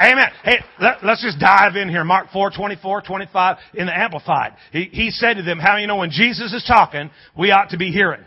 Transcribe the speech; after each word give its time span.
Amen. 0.00 0.26
Hey, 0.42 0.58
let, 0.80 1.04
us 1.04 1.22
just 1.22 1.38
dive 1.38 1.76
in 1.76 1.88
here. 1.88 2.04
Mark 2.04 2.28
4, 2.32 2.50
24, 2.50 3.02
25 3.02 3.56
in 3.74 3.86
the 3.86 3.96
Amplified. 3.96 4.52
He, 4.72 4.88
he 4.92 5.10
said 5.10 5.34
to 5.34 5.42
them, 5.42 5.58
how 5.58 5.76
you 5.76 5.86
know 5.86 5.96
when 5.96 6.10
Jesus 6.10 6.52
is 6.52 6.64
talking, 6.66 7.10
we 7.38 7.50
ought 7.50 7.70
to 7.70 7.76
be 7.76 7.90
hearing. 7.90 8.22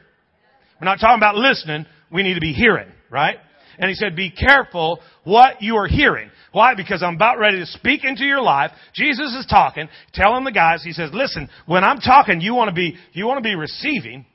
We're 0.80 0.86
not 0.86 1.00
talking 1.00 1.18
about 1.18 1.36
listening. 1.36 1.86
We 2.12 2.24
need 2.24 2.36
to 2.36 2.42
be 2.42 2.54
hearing, 2.54 2.90
right? 3.10 3.38
And 3.78 3.90
he 3.90 3.96
said, 3.96 4.16
be 4.16 4.32
careful 4.32 5.00
what 5.24 5.62
you 5.62 5.76
are 5.76 5.88
hearing. 5.88 6.32
Why? 6.52 6.74
Because 6.74 7.04
I'm 7.04 7.16
about 7.16 7.38
ready 7.38 7.60
to 7.60 7.66
speak 7.66 8.04
into 8.04 8.24
your 8.24 8.42
life. 8.42 8.72
Jesus 8.94 9.36
is 9.36 9.46
talking, 9.48 9.90
telling 10.14 10.44
the 10.46 10.52
guys, 10.52 10.84
he 10.84 10.94
says, 10.94 11.10
listen, 11.14 11.50
when 11.66 11.84
I'm 11.84 12.00
talking, 12.00 12.42
you 12.42 12.56
want 12.56 12.70
to 12.70 12.76
be, 12.76 12.96
you 13.14 13.28
want 13.28 13.38
to 13.38 13.48
be 13.48 13.56
receiving 13.56 14.26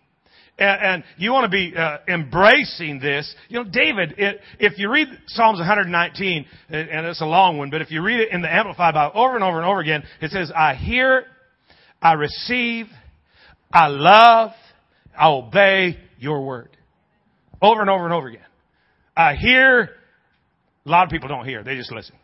and, 0.58 0.80
and 0.82 1.04
you 1.16 1.32
want 1.32 1.44
to 1.44 1.50
be 1.50 1.74
uh, 1.76 1.98
embracing 2.08 3.00
this. 3.00 3.34
You 3.48 3.62
know, 3.62 3.70
David, 3.70 4.14
it, 4.18 4.40
if 4.58 4.78
you 4.78 4.90
read 4.90 5.08
Psalms 5.26 5.58
119, 5.58 6.46
and 6.68 7.06
it's 7.06 7.20
a 7.20 7.26
long 7.26 7.58
one, 7.58 7.70
but 7.70 7.82
if 7.82 7.90
you 7.90 8.02
read 8.02 8.20
it 8.20 8.30
in 8.30 8.42
the 8.42 8.52
Amplified 8.52 8.94
Bible 8.94 9.20
over 9.20 9.34
and 9.34 9.44
over 9.44 9.58
and 9.58 9.66
over 9.66 9.80
again, 9.80 10.02
it 10.20 10.30
says, 10.30 10.52
I 10.54 10.74
hear, 10.74 11.24
I 12.00 12.12
receive, 12.14 12.86
I 13.72 13.86
love, 13.88 14.50
I 15.18 15.28
obey 15.28 15.98
your 16.18 16.44
word. 16.44 16.70
Over 17.60 17.80
and 17.80 17.90
over 17.90 18.04
and 18.04 18.12
over 18.12 18.28
again. 18.28 18.42
I 19.16 19.34
hear, 19.34 19.90
a 20.84 20.88
lot 20.88 21.04
of 21.04 21.10
people 21.10 21.28
don't 21.28 21.46
hear, 21.46 21.62
they 21.62 21.76
just 21.76 21.92
listen. 21.92 22.14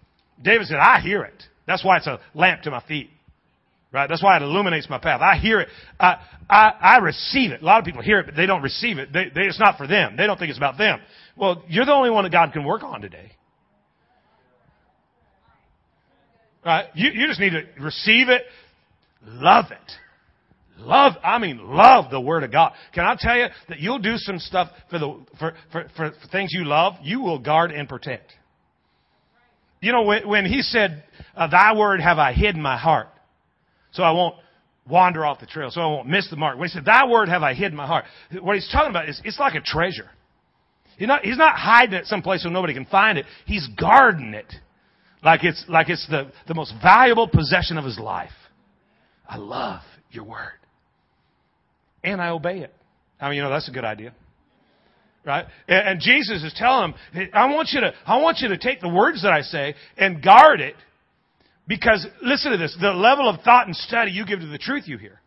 David 0.43 0.67
said, 0.67 0.79
I 0.79 1.01
hear 1.01 1.23
it. 1.23 1.43
That's 1.67 1.85
why 1.85 1.99
it's 1.99 2.07
a 2.07 2.21
lamp 2.35 2.63
to 2.63 2.71
my 2.71 2.83
feet. 2.87 3.11
Right? 3.91 4.07
That's 4.07 4.23
why 4.23 4.37
it 4.37 4.43
illuminates 4.43 4.91
my 4.91 4.99
path. 4.99 5.23
I 5.23 5.39
hear 5.39 5.61
it. 5.61 5.69
I, 5.99 6.17
I, 6.49 6.73
I 6.81 6.97
receive 6.99 7.53
it. 7.53 7.63
A 7.63 7.65
lot 7.65 7.79
of 7.79 7.87
people 7.87 8.03
hear 8.03 8.21
it, 8.21 8.27
but 8.27 8.37
they 8.37 8.45
don't 8.45 8.63
receive 8.63 8.99
it. 8.99 9.13
They, 9.13 9.31
they, 9.35 9.43
it's 9.43 9.59
not 9.59 9.79
for 9.79 9.87
them. 9.87 10.17
They 10.17 10.27
don't 10.27 10.39
think 10.39 10.51
it's 10.51 10.59
about 10.59 10.77
them. 10.77 11.01
Well, 11.37 11.63
you're 11.69 11.87
the 11.87 11.95
only 11.95 12.11
one 12.11 12.25
that 12.25 12.33
God 12.33 12.53
can 12.53 12.65
work 12.65 12.83
on 12.83 13.01
today. 13.01 13.33
Right? 16.65 16.87
You, 16.95 17.11
you 17.15 17.27
just 17.29 17.41
need 17.41 17.51
to 17.51 17.63
receive 17.81 18.29
it, 18.29 18.43
love 19.25 19.67
it. 19.71 19.93
Love, 20.81 21.15
I 21.25 21.39
mean, 21.39 21.59
love 21.63 22.11
the 22.11 22.21
Word 22.21 22.45
of 22.45 22.53
God. 22.53 22.73
Can 22.95 23.05
I 23.05 23.17
tell 23.19 23.37
you 23.37 23.47
that 23.69 23.81
you'll 23.81 23.99
do 23.99 24.17
some 24.17 24.39
stuff 24.39 24.69
for 24.91 24.99
the, 24.99 25.21
for, 25.39 25.55
for, 25.73 25.87
for, 25.97 26.11
for 26.11 26.29
things 26.31 26.51
you 26.53 26.65
love, 26.65 26.95
you 27.03 27.21
will 27.21 27.39
guard 27.39 27.73
and 27.73 27.89
protect. 27.89 28.33
You 29.81 29.93
know, 29.93 30.03
when, 30.03 30.29
when 30.29 30.45
he 30.45 30.63
said, 30.63 31.05
uh, 31.37 31.49
thy 31.49 31.75
word 31.77 32.01
have 32.01 32.19
I 32.19 32.33
hid 32.33 32.55
in 32.55 32.63
my 32.63 32.77
heart, 32.77 33.09
so 33.99 34.05
I 34.05 34.13
won't 34.13 34.37
wander 34.89 35.27
off 35.27 35.41
the 35.41 35.47
trail, 35.47 35.73
so 35.73 35.81
I 35.81 35.87
won't 35.87 36.09
miss 36.09 36.31
the 36.31 36.37
mark. 36.37 36.57
When 36.57 36.69
he 36.69 36.73
said, 36.73 36.85
Thy 36.85 37.05
word 37.09 37.29
have 37.29 37.43
I 37.43 37.53
hid 37.53 37.73
in 37.73 37.77
my 37.77 37.87
heart, 37.87 38.05
what 38.41 38.55
he's 38.55 38.71
talking 38.71 38.91
about 38.91 39.09
is 39.09 39.21
it's 39.25 39.41
like 39.41 39.57
a 39.57 39.61
treasure. 39.61 40.09
He's 40.97 41.09
not, 41.09 41.25
he's 41.25 41.37
not 41.37 41.57
hiding 41.57 41.95
it 41.95 42.07
someplace 42.07 42.45
so 42.45 42.49
nobody 42.49 42.75
can 42.75 42.87
find 42.87 43.19
it. 43.19 43.27
He's 43.45 43.69
guarding 43.77 44.35
it 44.35 44.47
like 45.25 45.43
it's, 45.43 45.65
like 45.69 45.89
it's 45.89 46.07
the, 46.09 46.31
the 46.47 46.55
most 46.55 46.73
valuable 46.81 47.27
possession 47.27 47.77
of 47.77 47.85
his 47.85 47.99
life. 47.99 48.31
I 49.29 49.37
love 49.37 49.83
your 50.11 50.23
word. 50.23 50.53
And 52.05 52.23
I 52.23 52.29
obey 52.29 52.61
it. 52.61 52.73
I 53.21 53.29
mean, 53.29 53.39
you 53.39 53.43
know, 53.43 53.51
that's 53.51 53.69
a 53.69 53.73
good 53.73 53.85
idea. 53.85 54.15
Right? 55.27 55.45
And, 55.67 55.89
and 55.89 56.01
Jesus 56.01 56.45
is 56.45 56.55
telling 56.57 56.95
him, 57.13 57.31
I 57.35 57.53
want 57.53 57.71
you 57.73 57.81
to, 57.81 57.93
I 58.07 58.19
want 58.19 58.39
you 58.39 58.49
to 58.49 58.59
take 58.59 58.81
the 58.81 58.89
words 58.89 59.23
that 59.23 59.33
I 59.33 59.43
say 59.43 59.75
and 59.97 60.23
guard 60.23 60.61
it 60.61 60.77
because, 61.69 62.07
listen 62.23 62.51
to 62.53 62.59
this, 62.59 62.77
the 62.81 62.93
level 62.93 63.29
of 63.29 63.43
thought 63.43 63.67
and 63.67 63.77
study 63.77 64.11
you 64.11 64.27
give 64.27 64.41
to 64.41 64.47
the 64.47 64.59
truth 64.59 64.89
you 64.89 64.99
hear 64.99 65.21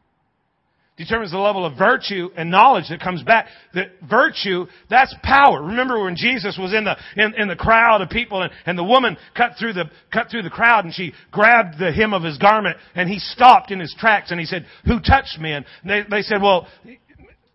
determines 0.98 1.32
the 1.32 1.38
level 1.38 1.66
of 1.66 1.78
virtue 1.78 2.30
and 2.36 2.52
knowledge 2.52 2.86
that 2.90 3.00
comes 3.00 3.24
back. 3.24 3.48
The 3.74 3.86
virtue, 4.08 4.66
that's 4.90 5.16
power. 5.24 5.62
Remember 5.62 6.04
when 6.04 6.16
Jesus 6.16 6.58
was 6.60 6.74
in 6.74 6.84
the, 6.84 6.96
in, 7.16 7.34
in 7.36 7.48
the 7.48 7.56
crowd 7.56 8.02
of 8.02 8.10
people 8.10 8.42
and, 8.42 8.52
and 8.66 8.78
the 8.78 8.84
woman 8.84 9.18
cut 9.36 9.54
through 9.58 9.74
the, 9.74 9.86
cut 10.12 10.30
through 10.30 10.44
the 10.44 10.50
crowd 10.50 10.86
and 10.86 10.94
she 10.94 11.14
grabbed 11.32 11.80
the 11.80 11.92
hem 11.92 12.14
of 12.14 12.24
his 12.24 12.38
garment 12.38 12.78
and 12.94 13.10
he 13.10 13.20
stopped 13.20 13.72
in 13.72 13.80
his 13.80 13.96
tracks 13.98 14.32
and 14.32 14.40
he 14.40 14.46
said, 14.46 14.66
who 14.86 15.00
touched 15.00 15.40
me? 15.40 15.54
And 15.54 15.66
they, 15.86 16.02
they 16.10 16.22
said, 16.22 16.42
well, 16.42 16.68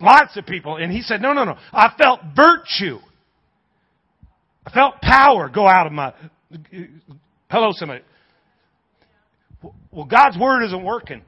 lots 0.00 0.36
of 0.36 0.46
people. 0.46 0.76
And 0.76 0.90
he 0.90 1.02
said, 1.02 1.20
no, 1.20 1.32
no, 1.32 1.44
no. 1.44 1.56
I 1.72 1.92
felt 1.98 2.20
virtue. 2.34 2.98
I 4.64 4.70
felt 4.70 5.00
power 5.00 5.48
go 5.48 5.68
out 5.68 5.86
of 5.86 5.92
my, 5.92 6.14
hello 7.48 7.70
somebody. 7.72 8.02
Well, 9.90 10.04
God's 10.04 10.38
Word 10.38 10.64
isn't 10.64 10.84
working. 10.84 11.22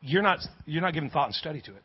You're 0.00 0.22
not, 0.22 0.38
you're 0.66 0.82
not 0.82 0.94
giving 0.94 1.10
thought 1.10 1.26
and 1.26 1.34
study 1.34 1.60
to 1.62 1.70
it. 1.72 1.82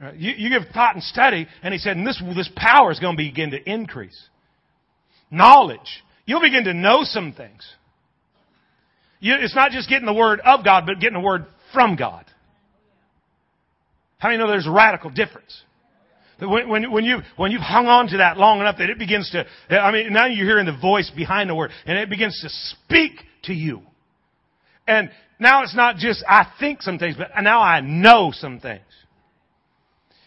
Right? 0.00 0.16
You, 0.16 0.32
you 0.36 0.48
give 0.48 0.68
thought 0.72 0.94
and 0.94 1.02
study, 1.02 1.46
and 1.62 1.72
he 1.72 1.78
said, 1.78 1.96
and 1.96 2.06
this, 2.06 2.22
this 2.34 2.50
power 2.56 2.90
is 2.90 2.98
going 2.98 3.16
to 3.16 3.22
begin 3.22 3.50
to 3.50 3.70
increase. 3.70 4.20
Knowledge. 5.30 6.02
You'll 6.24 6.40
begin 6.40 6.64
to 6.64 6.74
know 6.74 7.00
some 7.02 7.32
things. 7.32 7.66
You, 9.20 9.34
it's 9.38 9.54
not 9.54 9.70
just 9.70 9.88
getting 9.88 10.06
the 10.06 10.14
Word 10.14 10.40
of 10.40 10.64
God, 10.64 10.84
but 10.86 10.98
getting 11.00 11.20
the 11.20 11.24
Word 11.24 11.46
from 11.72 11.96
God. 11.96 12.24
How 14.18 14.28
many 14.28 14.38
know 14.38 14.48
there's 14.48 14.66
a 14.66 14.72
radical 14.72 15.10
difference? 15.10 15.62
When, 16.48 16.68
when, 16.68 16.90
when, 16.90 17.04
you, 17.04 17.18
when 17.36 17.52
you've 17.52 17.62
hung 17.62 17.86
on 17.86 18.08
to 18.08 18.16
that 18.18 18.36
long 18.36 18.60
enough 18.60 18.78
that 18.78 18.90
it 18.90 18.98
begins 18.98 19.30
to, 19.30 19.46
I 19.70 19.92
mean, 19.92 20.12
now 20.12 20.26
you're 20.26 20.46
hearing 20.46 20.66
the 20.66 20.76
voice 20.76 21.10
behind 21.14 21.48
the 21.48 21.54
word 21.54 21.70
and 21.86 21.96
it 21.98 22.10
begins 22.10 22.40
to 22.42 22.48
speak 22.48 23.12
to 23.44 23.54
you. 23.54 23.82
And 24.86 25.10
now 25.38 25.62
it's 25.62 25.74
not 25.74 25.96
just 25.96 26.24
I 26.28 26.46
think 26.58 26.82
some 26.82 26.98
things, 26.98 27.16
but 27.16 27.30
now 27.42 27.60
I 27.60 27.80
know 27.80 28.32
some 28.32 28.60
things. 28.60 28.82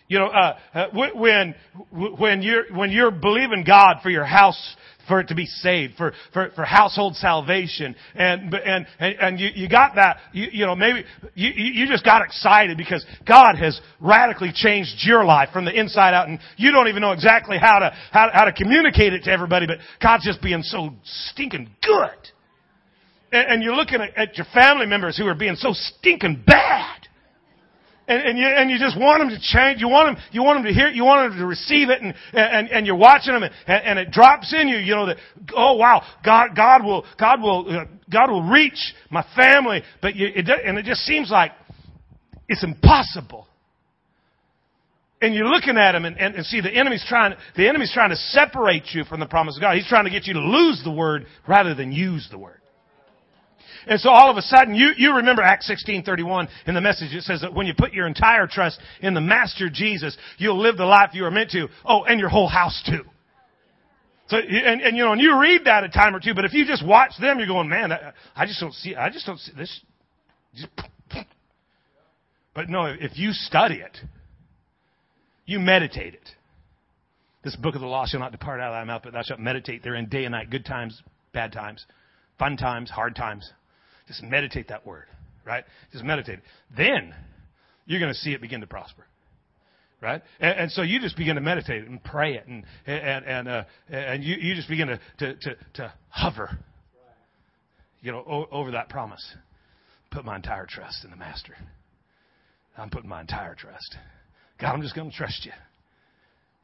You 0.08 0.20
know, 0.20 0.28
uh, 0.28 0.58
uh, 0.74 0.88
when 0.94 1.56
when 1.92 2.42
you're 2.42 2.66
when 2.76 2.92
you're 2.92 3.12
believing 3.12 3.64
God 3.66 3.98
for 4.04 4.10
your 4.10 4.26
house 4.26 4.76
for 5.08 5.20
it 5.20 5.28
to 5.28 5.36
be 5.36 5.46
saved, 5.46 5.96
for, 5.98 6.14
for, 6.34 6.52
for 6.56 6.64
household 6.64 7.16
salvation. 7.16 7.96
And, 8.16 8.54
and, 8.54 8.88
and, 9.00 9.16
and 9.20 9.40
you, 9.40 9.50
you 9.54 9.70
got 9.70 9.96
that, 9.96 10.18
you, 10.34 10.48
you 10.52 10.66
know, 10.66 10.76
maybe 10.76 11.04
you, 11.34 11.50
you 11.56 11.88
just 11.88 12.04
got 12.04 12.24
excited 12.24 12.78
because 12.78 13.06
God 13.28 13.56
has 13.56 13.80
radically 14.00 14.52
changed 14.54 14.96
your 15.06 15.24
life 15.24 15.50
from 15.52 15.66
the 15.66 15.78
inside 15.78 16.14
out 16.14 16.28
and 16.28 16.40
you 16.58 16.72
don't 16.72 16.88
even 16.88 17.02
know 17.02 17.12
exactly 17.12 17.58
how 17.58 17.80
to, 17.80 17.96
how, 18.12 18.30
how 18.34 18.46
to 18.46 18.54
communicate 18.54 19.14
it 19.14 19.24
to 19.24 19.32
everybody, 19.32 19.68
but 19.68 19.78
God's 20.02 20.26
just 20.26 20.42
being 20.42 20.64
so 20.64 20.90
stinking 21.04 21.70
good. 21.84 22.32
And, 23.32 23.54
and 23.54 23.64
you're 23.64 23.76
looking 23.76 24.02
at, 24.02 24.18
at 24.18 24.38
your 24.38 24.48
family 24.54 24.86
members 24.86 25.18
who 25.18 25.28
are 25.28 25.36
being 25.36 25.56
so 25.56 25.70
stinking 25.74 26.44
bad. 26.46 27.05
And, 28.08 28.22
and, 28.22 28.38
you, 28.38 28.46
and 28.46 28.70
you 28.70 28.78
just 28.78 29.00
want 29.00 29.22
them 29.22 29.30
to 29.30 29.40
change. 29.42 29.82
You 29.82 29.90
want 29.90 30.16
them, 30.16 30.24
you 30.32 30.44
want 30.44 30.58
them 30.58 30.66
to 30.66 30.74
hear 30.74 30.88
it. 30.88 30.96
You 30.96 31.04
want 31.04 31.32
them 31.32 31.40
to 31.40 31.46
receive 31.46 31.90
it. 31.90 32.02
And, 32.02 32.14
and, 32.34 32.70
and 32.70 32.86
you're 32.86 32.96
watching 32.96 33.34
them 33.34 33.44
and, 33.44 33.54
and 33.68 34.00
it 34.00 34.12
drops 34.12 34.54
in 34.54 34.68
you, 34.68 34.78
you 34.78 34.96
know, 34.96 35.08
that, 35.08 35.18
oh 35.56 35.74
wow, 35.74 36.04
God, 36.24 36.56
God 36.56 36.84
will, 36.84 37.06
God 37.20 37.42
will, 37.42 37.66
uh, 37.68 37.86
God 38.12 38.30
will 38.30 38.44
reach 38.44 38.94
my 39.10 39.26
family. 39.36 39.82
But 40.02 40.16
you, 40.16 40.28
it, 40.36 40.48
and 40.48 40.78
it 40.78 40.86
just 40.86 41.02
seems 41.02 41.32
like 41.32 41.52
it's 42.48 42.64
impossible. 42.64 43.48
And 45.22 45.34
you're 45.34 45.48
looking 45.48 45.78
at 45.78 45.96
him 45.96 46.06
and, 46.06 46.18
and, 46.18 46.36
and 46.36 46.46
see 46.46 46.62
the 46.62 46.72
enemy's 46.72 47.06
trying, 47.08 47.34
the 47.56 47.68
enemy's 47.68 47.92
trying 47.92 48.12
to 48.12 48.16
separate 48.16 48.94
you 48.94 49.04
from 49.06 49.20
the 49.20 49.26
promise 49.26 49.58
of 49.58 49.62
God. 49.62 49.76
He's 49.76 49.88
trying 49.88 50.04
to 50.04 50.12
get 50.12 50.28
you 50.28 50.34
to 50.34 50.42
lose 50.42 50.82
the 50.84 50.92
word 50.92 51.26
rather 51.48 51.74
than 51.74 51.92
use 51.92 52.28
the 52.30 52.38
word. 52.38 52.62
And 53.88 54.00
so 54.00 54.10
all 54.10 54.32
of 54.32 54.38
a 54.38 54.42
sudden, 54.42 54.76
you, 54.76 54.92
you 54.98 55.16
remember 55.18 55.42
Acts 55.42 55.70
16:31 55.70 56.48
in 56.68 56.74
the 56.74 56.82
message. 56.82 57.14
It 57.14 57.24
says 57.24 57.42
that 57.42 57.54
when 57.54 57.68
you 57.68 57.74
put 57.78 57.94
your 57.94 58.08
entire 58.08 58.48
trust 58.48 58.80
in 59.02 59.14
the 59.14 59.22
Master 59.22 59.70
Jesus, 59.70 60.18
you'll 60.38 60.60
live 60.60 60.78
the 60.78 60.86
life 60.86 61.12
you 61.14 61.26
are 61.26 61.32
meant 61.32 61.52
to. 61.52 61.68
Oh, 61.86 62.04
and 62.04 62.20
your 62.20 62.30
whole 62.30 62.48
house 62.48 62.82
too. 62.86 63.04
So, 64.28 64.38
and, 64.38 64.82
and 64.82 64.98
you 64.98 65.04
know, 65.04 65.12
and 65.12 65.22
you 65.22 65.40
read 65.40 65.66
that 65.66 65.84
a 65.84 65.90
time 65.90 66.16
or 66.16 66.20
two, 66.20 66.34
but 66.34 66.46
if 66.46 66.54
you 66.54 66.66
just 66.66 66.86
watch 66.86 67.12
them, 67.20 67.38
you're 67.38 67.48
going, 67.48 67.70
man, 67.70 67.92
I, 67.92 68.12
I 68.36 68.48
just 68.48 68.60
don't 68.60 68.74
see, 68.74 68.96
I 68.96 69.12
just 69.12 69.26
don't 69.26 69.40
see 69.40 69.52
this. 69.56 69.82
Just, 70.56 70.70
but 72.56 72.70
no, 72.70 72.86
if 72.86 73.18
you 73.20 73.34
study 73.34 73.76
it, 73.76 73.98
you 75.46 75.60
meditate 75.60 76.16
it. 76.16 76.30
This 77.44 77.56
book 77.56 77.76
of 77.76 77.82
the 77.82 77.88
law 77.88 78.08
shall 78.08 78.20
not 78.20 78.32
depart 78.32 78.60
out 78.60 78.74
of 78.74 78.74
thy 78.74 78.84
mouth, 78.84 79.02
but 79.04 79.14
thou 79.14 79.22
shalt 79.22 79.40
meditate 79.40 79.84
therein 79.84 80.08
day 80.08 80.26
and 80.26 80.32
night, 80.32 80.50
good 80.50 80.66
times, 80.66 81.00
bad 81.32 81.52
times, 81.52 81.86
fun 82.40 82.58
times, 82.58 82.90
hard 82.90 83.16
times. 83.16 83.52
Just 84.08 84.22
meditate 84.24 84.68
that 84.70 84.86
word, 84.86 85.06
right? 85.46 85.64
Just 85.92 86.04
meditate. 86.04 86.40
Then 86.76 87.14
you're 87.86 88.00
going 88.00 88.14
to 88.14 88.20
see 88.20 88.32
it 88.32 88.42
begin 88.42 88.62
to 88.62 88.68
prosper. 88.68 89.06
Right? 90.02 90.22
And, 90.40 90.60
and, 90.60 90.72
so 90.72 90.84
you 90.84 91.00
just 91.00 91.18
begin 91.18 91.36
to 91.36 91.42
meditate 91.42 91.88
and 91.88 92.04
pray 92.04 92.36
it 92.36 92.46
and, 92.46 92.64
and, 92.86 93.26
and, 93.26 93.48
uh, 93.48 93.64
and 93.90 94.24
you, 94.24 94.36
you 94.36 94.54
just 94.54 94.68
begin 94.68 94.88
to, 94.88 95.00
to, 95.20 95.34
to, 95.36 95.56
to 95.76 95.94
hover, 96.10 96.60
you 98.02 98.12
know, 98.12 98.20
o- 98.20 98.48
over 98.52 98.72
that 98.72 98.90
promise. 98.90 99.26
Put 100.12 100.24
my 100.24 100.36
entire 100.36 100.68
trust 100.70 101.06
in 101.06 101.10
the 101.10 101.16
Master. 101.16 101.56
I'm 102.78 102.90
putting 102.90 103.10
my 103.10 103.22
entire 103.22 103.56
trust. 103.56 103.96
God, 104.60 104.74
I'm 104.74 104.82
just 104.82 104.96
going 104.96 105.10
to 105.10 105.16
trust 105.16 105.46
you. 105.46 105.54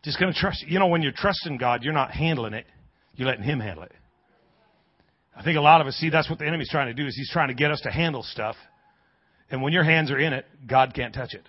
Just 0.03 0.19
going 0.19 0.31
to 0.31 0.37
trust 0.37 0.61
you. 0.61 0.73
You 0.73 0.79
know, 0.79 0.87
when 0.87 1.01
you're 1.01 1.11
trusting 1.11 1.57
God, 1.57 1.83
you're 1.83 1.93
not 1.93 2.11
handling 2.11 2.53
it. 2.53 2.65
You're 3.15 3.27
letting 3.27 3.43
Him 3.43 3.59
handle 3.59 3.83
it. 3.83 3.93
I 5.35 5.43
think 5.43 5.57
a 5.57 5.61
lot 5.61 5.81
of 5.81 5.87
us 5.87 5.95
see 5.95 6.09
that's 6.09 6.29
what 6.29 6.39
the 6.39 6.45
enemy's 6.45 6.69
trying 6.69 6.87
to 6.87 6.93
do 6.93 7.07
is 7.07 7.15
he's 7.15 7.31
trying 7.31 7.47
to 7.47 7.53
get 7.53 7.71
us 7.71 7.81
to 7.81 7.91
handle 7.91 8.23
stuff. 8.23 8.55
And 9.49 9.61
when 9.61 9.73
your 9.73 9.83
hands 9.83 10.11
are 10.11 10.19
in 10.19 10.33
it, 10.33 10.45
God 10.67 10.93
can't 10.93 11.13
touch 11.13 11.33
it. 11.33 11.47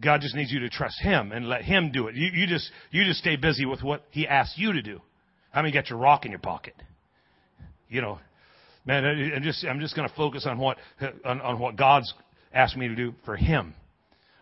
God 0.00 0.20
just 0.20 0.34
needs 0.34 0.50
you 0.50 0.60
to 0.60 0.70
trust 0.70 1.00
Him 1.00 1.32
and 1.32 1.48
let 1.48 1.62
Him 1.62 1.92
do 1.92 2.08
it. 2.08 2.14
You, 2.14 2.30
you 2.32 2.46
just, 2.46 2.70
you 2.90 3.04
just 3.04 3.20
stay 3.20 3.36
busy 3.36 3.66
with 3.66 3.82
what 3.82 4.02
He 4.10 4.26
asks 4.26 4.54
you 4.56 4.72
to 4.72 4.82
do. 4.82 5.00
How 5.50 5.62
many 5.62 5.72
got 5.72 5.90
your 5.90 5.98
rock 5.98 6.24
in 6.24 6.30
your 6.30 6.40
pocket? 6.40 6.74
You 7.88 8.00
know, 8.00 8.18
man, 8.86 9.04
I'm 9.04 9.42
just, 9.42 9.64
I'm 9.64 9.80
just 9.80 9.94
going 9.94 10.08
to 10.08 10.14
focus 10.14 10.46
on 10.46 10.58
what, 10.58 10.78
on, 11.24 11.40
on 11.42 11.58
what 11.58 11.76
God's 11.76 12.12
asked 12.52 12.76
me 12.76 12.88
to 12.88 12.96
do 12.96 13.14
for 13.24 13.36
Him. 13.36 13.74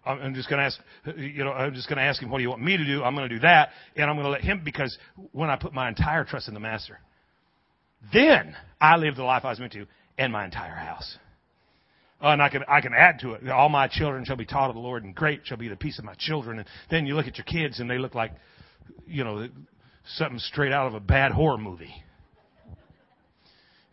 I'm 0.05 0.35
just 0.35 0.49
going 0.49 0.61
to 0.61 0.65
ask, 0.65 0.81
you 1.19 1.45
know, 1.45 1.53
I'm 1.53 1.75
just 1.75 1.89
going 1.89 1.99
to 1.99 2.03
ask 2.03 2.23
him, 2.23 2.31
what 2.31 2.39
do 2.39 2.43
you 2.43 2.49
want 2.49 2.63
me 2.63 2.75
to 2.75 2.87
do? 2.87 3.03
I'm 3.05 3.15
going 3.15 3.29
to 3.29 3.35
do 3.35 3.41
that. 3.41 3.69
And 3.97 4.09
I'm 4.09 4.17
going 4.17 4.25
to 4.25 4.31
let 4.31 4.41
him, 4.41 4.63
because 4.65 4.97
when 5.33 5.51
I 5.51 5.57
put 5.57 5.75
my 5.75 5.89
entire 5.89 6.25
trust 6.25 6.49
in 6.49 6.55
the 6.55 6.61
master, 6.61 6.99
then 8.13 8.57
I 8.81 8.97
live 8.97 9.17
the 9.17 9.25
life 9.25 9.45
I 9.45 9.51
was 9.51 9.61
meant 9.61 9.73
to 9.73 9.87
and 10.19 10.33
my 10.33 10.45
entire 10.45 10.75
house. 10.75 11.17
Uh, 12.23 12.29
and 12.29 12.43
I 12.43 12.51
can, 12.51 12.63
I 12.69 12.81
can 12.81 12.93
add 12.93 13.21
to 13.21 13.33
it. 13.33 13.49
All 13.49 13.71
my 13.71 13.89
children 13.89 14.25
shall 14.25 14.37
be 14.37 14.45
taught 14.45 14.69
of 14.69 14.75
the 14.75 14.81
Lord 14.81 15.05
and 15.05 15.15
great 15.15 15.41
shall 15.45 15.57
be 15.57 15.69
the 15.69 15.77
peace 15.77 15.99
of 15.99 16.05
my 16.05 16.15
children. 16.19 16.59
And 16.59 16.69
then 16.91 17.07
you 17.07 17.15
look 17.15 17.27
at 17.27 17.39
your 17.39 17.47
kids 17.47 17.81
and 17.81 17.89
they 17.89 17.99
look 17.99 18.15
like, 18.15 18.33
you 19.07 19.25
know, 19.25 19.49
something 20.17 20.39
straight 20.39 20.73
out 20.73 20.87
of 20.87 20.95
a 20.95 21.01
bad 21.01 21.33
horror 21.33 21.57
movie. 21.57 21.95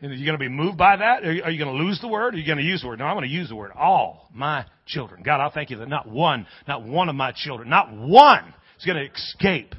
And 0.01 0.11
are 0.11 0.15
you 0.15 0.25
going 0.25 0.37
to 0.37 0.43
be 0.43 0.49
moved 0.49 0.77
by 0.77 0.97
that? 0.97 1.23
Are 1.23 1.31
you, 1.31 1.43
are 1.43 1.49
you 1.49 1.63
going 1.63 1.75
to 1.75 1.83
lose 1.83 1.99
the 2.01 2.07
word? 2.07 2.33
Or 2.33 2.37
are 2.37 2.39
you 2.39 2.45
going 2.45 2.59
to 2.59 2.63
use 2.63 2.81
the 2.81 2.87
word? 2.87 2.99
No, 2.99 3.05
I'm 3.05 3.15
going 3.15 3.27
to 3.27 3.33
use 3.33 3.49
the 3.49 3.55
word. 3.55 3.71
All 3.71 4.29
my 4.33 4.65
children. 4.85 5.23
God, 5.23 5.39
I 5.39 5.49
thank 5.49 5.69
you 5.69 5.77
that 5.77 5.87
not 5.87 6.07
one, 6.07 6.45
not 6.67 6.83
one 6.83 7.09
of 7.09 7.15
my 7.15 7.31
children, 7.31 7.69
not 7.69 7.91
one 7.91 8.53
is 8.77 8.85
going 8.85 8.97
to 8.97 9.11
escape 9.11 9.73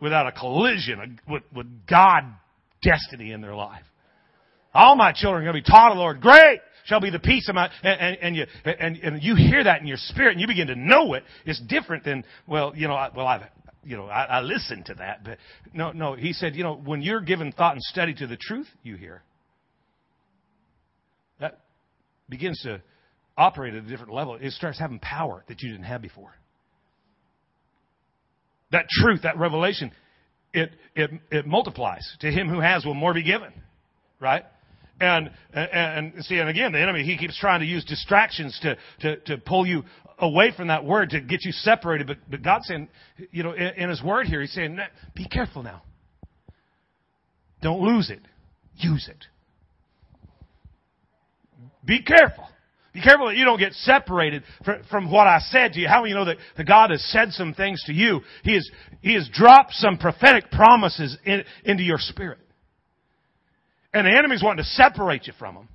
without 0.00 0.26
a 0.26 0.32
collision 0.32 1.20
with, 1.26 1.42
with 1.54 1.86
God 1.86 2.24
destiny 2.86 3.32
in 3.32 3.40
their 3.40 3.54
life. 3.54 3.82
All 4.72 4.94
my 4.94 5.12
children 5.12 5.42
are 5.42 5.52
going 5.52 5.62
to 5.62 5.66
be 5.66 5.72
taught 5.72 5.90
of 5.90 5.96
the 5.96 6.00
Lord. 6.00 6.20
Great 6.20 6.60
shall 6.84 7.00
be 7.00 7.10
the 7.10 7.18
peace 7.18 7.48
of 7.48 7.54
my, 7.54 7.70
and, 7.82 8.00
and, 8.00 8.18
and, 8.22 8.36
you, 8.36 8.46
and, 8.64 8.96
and 8.98 9.22
you 9.22 9.34
hear 9.34 9.64
that 9.64 9.80
in 9.80 9.86
your 9.86 9.96
spirit 9.96 10.32
and 10.32 10.40
you 10.40 10.46
begin 10.46 10.68
to 10.68 10.76
know 10.76 11.14
it. 11.14 11.24
It's 11.44 11.60
different 11.60 12.04
than, 12.04 12.24
well, 12.46 12.72
you 12.76 12.86
know, 12.86 12.94
I, 12.94 13.10
well, 13.14 13.26
I've, 13.26 13.42
you 13.84 13.96
know, 13.96 14.06
I, 14.06 14.24
I 14.24 14.40
listen 14.40 14.84
to 14.84 14.94
that, 14.94 15.24
but 15.24 15.38
no, 15.72 15.92
no, 15.92 16.14
he 16.14 16.32
said, 16.32 16.54
you 16.54 16.62
know, 16.62 16.74
when 16.76 17.02
you're 17.02 17.20
given 17.20 17.52
thought 17.52 17.74
and 17.74 17.82
study 17.82 18.14
to 18.14 18.26
the 18.26 18.36
truth 18.36 18.68
you 18.82 18.96
hear, 18.96 19.22
that 21.40 21.60
begins 22.28 22.60
to 22.62 22.82
operate 23.36 23.74
at 23.74 23.84
a 23.84 23.88
different 23.88 24.12
level. 24.12 24.36
It 24.40 24.52
starts 24.52 24.78
having 24.78 24.98
power 24.98 25.44
that 25.48 25.62
you 25.62 25.70
didn't 25.70 25.86
have 25.86 26.02
before. 26.02 26.34
That 28.72 28.86
truth, 28.90 29.22
that 29.22 29.38
revelation, 29.38 29.92
it, 30.52 30.70
it, 30.94 31.10
it 31.30 31.46
multiplies. 31.46 32.06
To 32.20 32.30
him 32.30 32.48
who 32.48 32.60
has 32.60 32.84
will 32.84 32.94
more 32.94 33.14
be 33.14 33.22
given. 33.22 33.52
Right? 34.18 34.44
And, 35.00 35.30
and, 35.52 36.14
and 36.14 36.24
see, 36.24 36.38
and 36.38 36.48
again, 36.48 36.72
the 36.72 36.80
enemy, 36.80 37.04
he 37.04 37.18
keeps 37.18 37.38
trying 37.38 37.60
to 37.60 37.66
use 37.66 37.84
distractions 37.84 38.58
to, 38.62 38.76
to, 39.00 39.16
to 39.26 39.38
pull 39.38 39.66
you 39.66 39.84
away 40.18 40.52
from 40.56 40.68
that 40.68 40.84
word, 40.84 41.10
to 41.10 41.20
get 41.20 41.44
you 41.44 41.52
separated. 41.52 42.06
But, 42.06 42.18
but 42.30 42.42
God's 42.42 42.66
saying, 42.66 42.88
you 43.30 43.42
know, 43.42 43.52
in, 43.52 43.74
in 43.76 43.90
his 43.90 44.02
word 44.02 44.26
here, 44.26 44.40
he's 44.40 44.52
saying, 44.52 44.78
be 45.14 45.26
careful 45.28 45.62
now. 45.62 45.82
Don't 47.60 47.80
lose 47.80 48.08
it. 48.08 48.20
Use 48.76 49.08
it. 49.08 49.24
Be 51.84 52.02
careful. 52.02 52.48
Be 52.96 53.02
careful 53.02 53.26
that 53.26 53.36
you 53.36 53.44
don't 53.44 53.58
get 53.58 53.74
separated 53.74 54.42
from 54.90 55.10
what 55.10 55.26
I 55.26 55.40
said 55.40 55.74
to 55.74 55.80
you. 55.80 55.86
How 55.86 56.00
many 56.00 56.14
know 56.14 56.24
that, 56.24 56.38
that 56.56 56.66
God 56.66 56.88
has 56.88 57.04
said 57.12 57.30
some 57.32 57.52
things 57.52 57.82
to 57.84 57.92
you? 57.92 58.22
He 58.42 58.54
has, 58.54 58.70
He 59.02 59.12
has 59.12 59.28
dropped 59.30 59.74
some 59.74 59.98
prophetic 59.98 60.50
promises 60.50 61.14
in, 61.26 61.44
into 61.66 61.82
your 61.82 61.98
spirit. 61.98 62.38
And 63.92 64.06
the 64.06 64.16
enemy's 64.16 64.42
wanting 64.42 64.64
to 64.64 64.70
separate 64.70 65.26
you 65.26 65.34
from 65.38 65.56
them. 65.56 65.68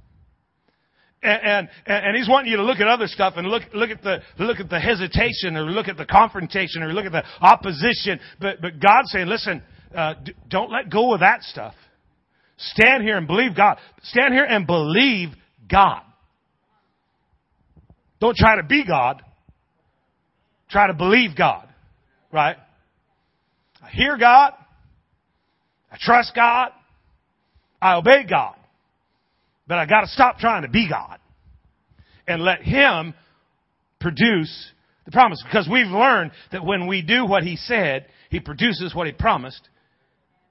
And, 1.21 1.69
and, 1.85 2.05
and 2.05 2.17
he's 2.17 2.27
wanting 2.27 2.49
you 2.49 2.57
to 2.57 2.63
look 2.63 2.79
at 2.79 2.87
other 2.87 3.05
stuff 3.05 3.35
and 3.37 3.45
look, 3.45 3.61
look 3.75 3.91
at 3.91 4.01
the, 4.01 4.23
look 4.39 4.59
at 4.59 4.71
the 4.71 4.79
hesitation 4.79 5.55
or 5.55 5.65
look 5.65 5.87
at 5.87 5.97
the 5.97 6.05
confrontation 6.07 6.81
or 6.81 6.91
look 6.91 7.05
at 7.05 7.11
the 7.11 7.23
opposition. 7.39 8.19
But, 8.39 8.61
but 8.63 8.79
God's 8.79 9.11
saying, 9.11 9.27
listen, 9.27 9.61
uh, 9.95 10.15
don't 10.49 10.71
let 10.71 10.89
go 10.89 11.13
of 11.13 11.19
that 11.19 11.43
stuff. 11.43 11.75
Stand 12.57 13.03
here 13.03 13.17
and 13.17 13.27
believe 13.27 13.55
God. 13.55 13.77
Stand 14.01 14.33
here 14.33 14.45
and 14.45 14.65
believe 14.65 15.29
God. 15.69 16.01
Don't 18.21 18.37
try 18.37 18.57
to 18.57 18.63
be 18.63 18.85
God. 18.85 19.21
Try 20.69 20.87
to 20.87 20.93
believe 20.93 21.35
God. 21.35 21.67
Right? 22.31 22.55
I 23.83 23.89
hear 23.89 24.17
God. 24.17 24.53
I 25.91 25.97
trust 25.99 26.33
God. 26.33 26.69
I 27.81 27.95
obey 27.95 28.23
God. 28.29 28.55
But 29.67 29.79
I 29.79 29.85
gotta 29.85 30.07
stop 30.07 30.37
trying 30.37 30.61
to 30.61 30.69
be 30.69 30.87
God. 30.87 31.17
And 32.27 32.43
let 32.43 32.61
Him 32.61 33.15
produce 33.99 34.71
the 35.05 35.11
promise. 35.11 35.43
Because 35.43 35.67
we've 35.69 35.87
learned 35.87 36.31
that 36.51 36.63
when 36.63 36.87
we 36.87 37.01
do 37.01 37.25
what 37.25 37.43
He 37.43 37.55
said, 37.55 38.05
He 38.29 38.39
produces 38.39 38.93
what 38.93 39.07
He 39.07 39.13
promised 39.13 39.67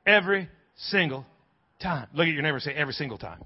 every 0.07 0.49
single 0.77 1.25
time. 1.81 2.09
Look 2.15 2.27
at 2.27 2.35
your 2.35 2.43
neighbor 2.43 2.59
say 2.59 2.73
every 2.73 2.95
single 2.95 3.17
time. 3.17 3.41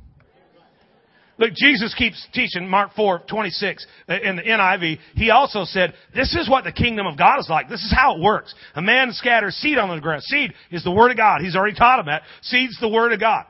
Look, 1.39 1.53
Jesus 1.55 1.95
keeps 1.95 2.25
teaching 2.33 2.69
Mark 2.69 2.95
4, 2.95 3.23
26 3.29 3.87
uh, 4.09 4.15
in 4.23 4.37
the 4.37 4.43
NIV. 4.43 4.99
He 5.15 5.31
also 5.31 5.65
said, 5.65 5.95
this 6.15 6.35
is 6.35 6.49
what 6.49 6.65
the 6.65 6.73
kingdom 6.73 7.07
of 7.07 7.19
God 7.19 7.41
is 7.41 7.49
like. 7.49 7.69
This 7.69 7.83
is 7.83 7.93
how 7.95 8.17
it 8.17 8.23
works. 8.23 8.55
A 8.75 8.83
man 8.83 9.13
scatters 9.13 9.55
seed 9.57 9.79
on 9.79 9.95
the 9.95 10.01
ground. 10.01 10.23
Seed 10.23 10.53
is 10.71 10.85
the 10.85 10.93
word 10.93 11.11
of 11.11 11.17
God. 11.17 11.41
He's 11.41 11.57
already 11.57 11.77
taught 11.77 11.99
him 11.99 12.07
that. 12.07 12.23
Seed's 12.43 12.79
the 12.81 12.89
word 12.89 13.13
of 13.13 13.21
God. 13.21 13.45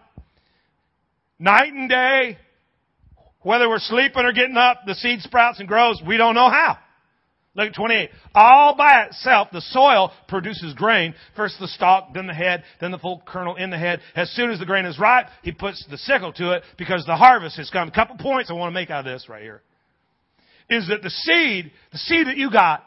Night 1.38 1.72
and 1.72 1.88
day, 1.88 2.38
whether 3.42 3.68
we're 3.68 3.78
sleeping 3.78 4.24
or 4.24 4.32
getting 4.32 4.56
up, 4.56 4.80
the 4.86 4.94
seed 4.94 5.20
sprouts 5.20 5.60
and 5.60 5.68
grows. 5.68 6.00
We 6.06 6.16
don't 6.16 6.34
know 6.34 6.48
how. 6.48 6.78
Look 7.56 7.68
at 7.68 7.74
28. 7.74 8.10
All 8.34 8.74
by 8.76 9.04
itself, 9.04 9.48
the 9.52 9.60
soil 9.60 10.12
produces 10.26 10.74
grain. 10.74 11.14
First 11.36 11.56
the 11.60 11.68
stalk, 11.68 12.12
then 12.12 12.26
the 12.26 12.34
head, 12.34 12.64
then 12.80 12.90
the 12.90 12.98
full 12.98 13.22
kernel 13.24 13.54
in 13.54 13.70
the 13.70 13.78
head. 13.78 14.00
As 14.16 14.28
soon 14.32 14.50
as 14.50 14.58
the 14.58 14.66
grain 14.66 14.86
is 14.86 14.98
ripe, 14.98 15.26
he 15.42 15.52
puts 15.52 15.84
the 15.88 15.98
sickle 15.98 16.32
to 16.34 16.52
it 16.52 16.64
because 16.76 17.04
the 17.06 17.14
harvest 17.16 17.56
has 17.56 17.70
come. 17.70 17.88
A 17.88 17.92
couple 17.92 18.16
points 18.16 18.50
I 18.50 18.54
want 18.54 18.70
to 18.70 18.74
make 18.74 18.90
out 18.90 19.06
of 19.06 19.12
this 19.12 19.28
right 19.28 19.42
here. 19.42 19.62
Is 20.68 20.88
that 20.88 21.02
the 21.02 21.10
seed, 21.10 21.70
the 21.92 21.98
seed 21.98 22.26
that 22.26 22.36
you 22.36 22.50
got, 22.50 22.82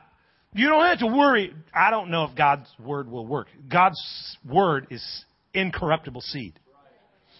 you 0.53 0.67
don't 0.67 0.83
have 0.83 0.99
to 0.99 1.07
worry. 1.07 1.53
I 1.73 1.89
don't 1.89 2.09
know 2.09 2.25
if 2.25 2.35
God's 2.35 2.67
word 2.83 3.09
will 3.09 3.25
work. 3.25 3.47
God's 3.71 4.01
word 4.49 4.87
is 4.89 5.25
incorruptible 5.53 6.21
seed. 6.21 6.59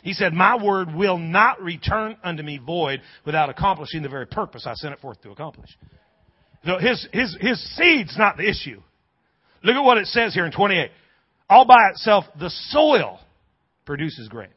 He 0.04 0.14
said, 0.14 0.34
My 0.34 0.64
word 0.64 0.94
will 0.94 1.18
not 1.18 1.62
return 1.62 2.16
unto 2.24 2.44
me 2.44 2.60
void 2.64 3.02
without 3.26 3.50
accomplishing 3.50 4.04
the 4.04 4.10
very 4.10 4.28
purpose 4.28 4.66
I 4.66 4.74
sent 4.76 4.94
it 4.94 5.00
forth 5.00 5.22
to 5.24 5.32
accomplish. 5.32 5.70
So 6.66 6.78
his, 6.78 7.08
his, 7.14 7.38
his 7.40 7.76
seed's 7.76 8.18
not 8.18 8.38
the 8.38 8.50
issue. 8.50 8.82
Look 9.64 9.76
at 9.76 9.84
what 9.84 9.98
it 9.98 10.08
says 10.08 10.34
here 10.34 10.46
in 10.46 10.52
28. 10.52 10.92
All 11.50 11.66
by 11.66 11.90
itself, 11.92 12.26
the 12.40 12.50
soil 12.50 13.20
produces 13.86 14.28
grain. 14.28 14.50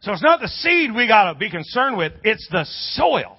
So 0.00 0.12
it's 0.12 0.22
not 0.22 0.40
the 0.40 0.48
seed 0.48 0.94
we 0.94 1.06
gotta 1.08 1.38
be 1.38 1.50
concerned 1.50 1.96
with, 1.96 2.12
it's 2.24 2.46
the 2.50 2.64
soil. 2.92 3.38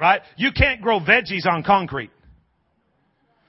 Right? 0.00 0.22
You 0.36 0.50
can't 0.52 0.80
grow 0.80 0.98
veggies 0.98 1.46
on 1.46 1.62
concrete. 1.62 2.10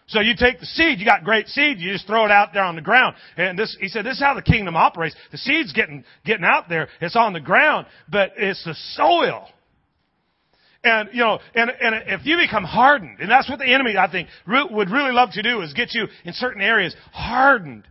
So 0.07 0.19
you 0.19 0.35
take 0.37 0.59
the 0.59 0.67
seed, 0.67 0.99
you 0.99 1.05
got 1.05 1.23
great 1.23 1.47
seed, 1.47 1.79
you 1.79 1.91
just 1.91 2.05
throw 2.05 2.25
it 2.25 2.31
out 2.31 2.53
there 2.53 2.63
on 2.63 2.75
the 2.75 2.81
ground. 2.81 3.15
And 3.37 3.57
this, 3.57 3.75
he 3.79 3.87
said, 3.87 4.05
this 4.05 4.17
is 4.17 4.21
how 4.21 4.35
the 4.35 4.43
kingdom 4.43 4.75
operates. 4.75 5.15
The 5.31 5.39
seed's 5.39 5.73
getting, 5.73 6.03
getting 6.23 6.45
out 6.45 6.69
there, 6.69 6.89
it's 7.01 7.15
on 7.15 7.33
the 7.33 7.39
ground, 7.39 7.87
but 8.07 8.33
it's 8.37 8.63
the 8.63 8.75
soil 8.93 9.47
and, 10.85 11.09
you 11.11 11.19
know, 11.19 11.39
and, 11.55 11.69
and 11.69 12.03
if 12.07 12.25
you 12.25 12.37
become 12.37 12.63
hardened, 12.63 13.19
and 13.19 13.29
that's 13.29 13.49
what 13.49 13.59
the 13.59 13.73
enemy, 13.73 13.97
I 13.97 14.09
think, 14.09 14.29
would 14.47 14.89
really 14.89 15.11
love 15.11 15.31
to 15.31 15.41
do 15.41 15.61
is 15.61 15.73
get 15.73 15.93
you 15.93 16.05
in 16.23 16.33
certain 16.33 16.61
areas 16.61 16.95
hardened 17.11 17.83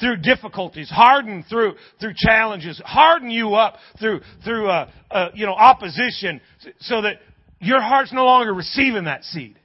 through 0.00 0.16
difficulties, 0.16 0.90
hardened 0.90 1.44
through, 1.48 1.74
through 2.00 2.12
challenges, 2.16 2.82
harden 2.84 3.30
you 3.30 3.54
up 3.54 3.76
through, 3.98 4.20
through, 4.44 4.68
uh, 4.68 4.90
uh, 5.10 5.28
you 5.34 5.46
know, 5.46 5.54
opposition 5.54 6.40
so 6.80 7.02
that 7.02 7.20
your 7.60 7.80
heart's 7.80 8.12
no 8.12 8.24
longer 8.24 8.52
receiving 8.52 9.04
that 9.04 9.24
seed. 9.24 9.58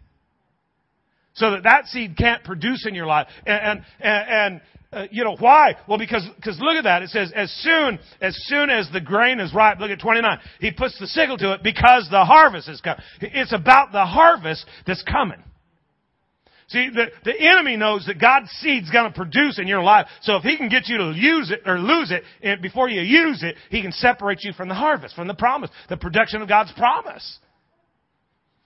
So 1.33 1.51
that 1.51 1.63
that 1.63 1.85
seed 1.87 2.15
can't 2.17 2.43
produce 2.43 2.85
in 2.87 2.93
your 2.93 3.07
life. 3.07 3.27
And, 3.45 3.83
and, 3.99 4.29
and, 4.29 4.61
uh, 4.93 5.07
you 5.09 5.23
know, 5.23 5.37
why? 5.39 5.75
Well, 5.87 5.97
because, 5.97 6.27
because 6.35 6.59
look 6.59 6.75
at 6.75 6.83
that. 6.83 7.01
It 7.01 7.09
says, 7.09 7.31
as 7.33 7.51
soon, 7.61 7.97
as 8.19 8.35
soon 8.47 8.69
as 8.69 8.89
the 8.91 8.99
grain 8.99 9.39
is 9.39 9.53
ripe, 9.53 9.79
look 9.79 9.89
at 9.89 9.99
29, 10.01 10.39
he 10.59 10.71
puts 10.71 10.99
the 10.99 11.07
sickle 11.07 11.37
to 11.37 11.53
it 11.53 11.63
because 11.63 12.07
the 12.11 12.25
harvest 12.25 12.67
is 12.67 12.81
coming. 12.81 13.01
It's 13.21 13.53
about 13.53 13.93
the 13.93 14.05
harvest 14.05 14.65
that's 14.85 15.03
coming. 15.03 15.41
See, 16.67 16.89
the, 16.89 17.07
the 17.25 17.33
enemy 17.37 17.75
knows 17.75 18.05
that 18.07 18.19
God's 18.19 18.49
seed's 18.61 18.89
gonna 18.89 19.11
produce 19.11 19.59
in 19.59 19.67
your 19.67 19.83
life. 19.83 20.07
So 20.21 20.37
if 20.37 20.43
he 20.43 20.55
can 20.57 20.69
get 20.69 20.87
you 20.87 20.97
to 20.97 21.11
use 21.15 21.51
it 21.51 21.61
or 21.65 21.77
lose 21.77 22.11
it 22.11 22.23
and 22.41 22.61
before 22.61 22.89
you 22.89 23.01
use 23.01 23.43
it, 23.43 23.55
he 23.69 23.81
can 23.81 23.91
separate 23.91 24.39
you 24.43 24.53
from 24.53 24.69
the 24.69 24.75
harvest, 24.75 25.15
from 25.15 25.27
the 25.27 25.33
promise, 25.33 25.69
the 25.89 25.97
production 25.97 26.41
of 26.41 26.47
God's 26.47 26.71
promise. 26.73 27.39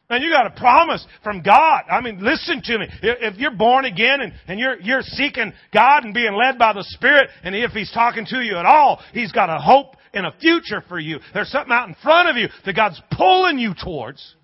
And 0.10 0.24
you 0.24 0.32
got 0.32 0.46
a 0.46 0.52
promise 0.52 1.06
from 1.24 1.42
God. 1.42 1.84
I 1.90 2.00
mean, 2.00 2.24
listen 2.24 2.62
to 2.64 2.80
me. 2.80 2.88
If 3.02 3.38
you're 3.38 3.56
born 3.56 3.86
again 3.86 4.22
and, 4.22 4.34
and 4.48 4.60
you're, 4.60 4.80
you're 4.80 5.02
seeking 5.02 5.52
God 5.74 6.04
and 6.04 6.14
being 6.14 6.36
led 6.36 6.60
by 6.60 6.74
the 6.74 6.84
Spirit, 6.84 7.30
and 7.44 7.56
if 7.56 7.72
He's 7.72 7.92
talking 7.92 8.26
to 8.28 8.42
you 8.42 8.58
at 8.58 8.66
all, 8.66 9.02
He's 9.14 9.32
got 9.32 9.50
a 9.50 9.60
hope 9.60 9.96
and 10.14 10.28
a 10.28 10.34
future 10.40 10.84
for 10.88 11.00
you. 11.00 11.20
There's 11.34 11.50
something 11.50 11.74
out 11.74 11.88
in 11.88 11.96
front 12.04 12.30
of 12.30 12.38
you 12.38 12.48
that 12.66 12.76
God's 12.76 13.02
pulling 13.12 13.58
you 13.58 13.74
towards. 13.74 14.36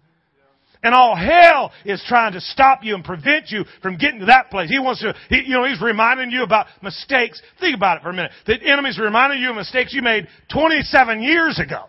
And 0.83 0.95
all 0.95 1.15
hell 1.15 1.71
is 1.85 2.03
trying 2.07 2.33
to 2.33 2.41
stop 2.41 2.83
you 2.83 2.95
and 2.95 3.03
prevent 3.03 3.51
you 3.51 3.65
from 3.83 3.97
getting 3.97 4.21
to 4.21 4.25
that 4.27 4.49
place. 4.49 4.69
He 4.69 4.79
wants 4.79 5.01
to, 5.01 5.13
he, 5.29 5.43
you 5.45 5.53
know, 5.53 5.65
he's 5.65 5.79
reminding 5.79 6.31
you 6.31 6.41
about 6.41 6.65
mistakes. 6.81 7.39
Think 7.59 7.77
about 7.77 7.97
it 7.97 8.03
for 8.03 8.09
a 8.09 8.13
minute. 8.13 8.31
The 8.47 8.57
enemy's 8.63 8.97
reminding 8.97 9.41
you 9.41 9.51
of 9.51 9.55
mistakes 9.55 9.93
you 9.93 10.01
made 10.01 10.27
27 10.51 11.21
years 11.21 11.59
ago. 11.59 11.85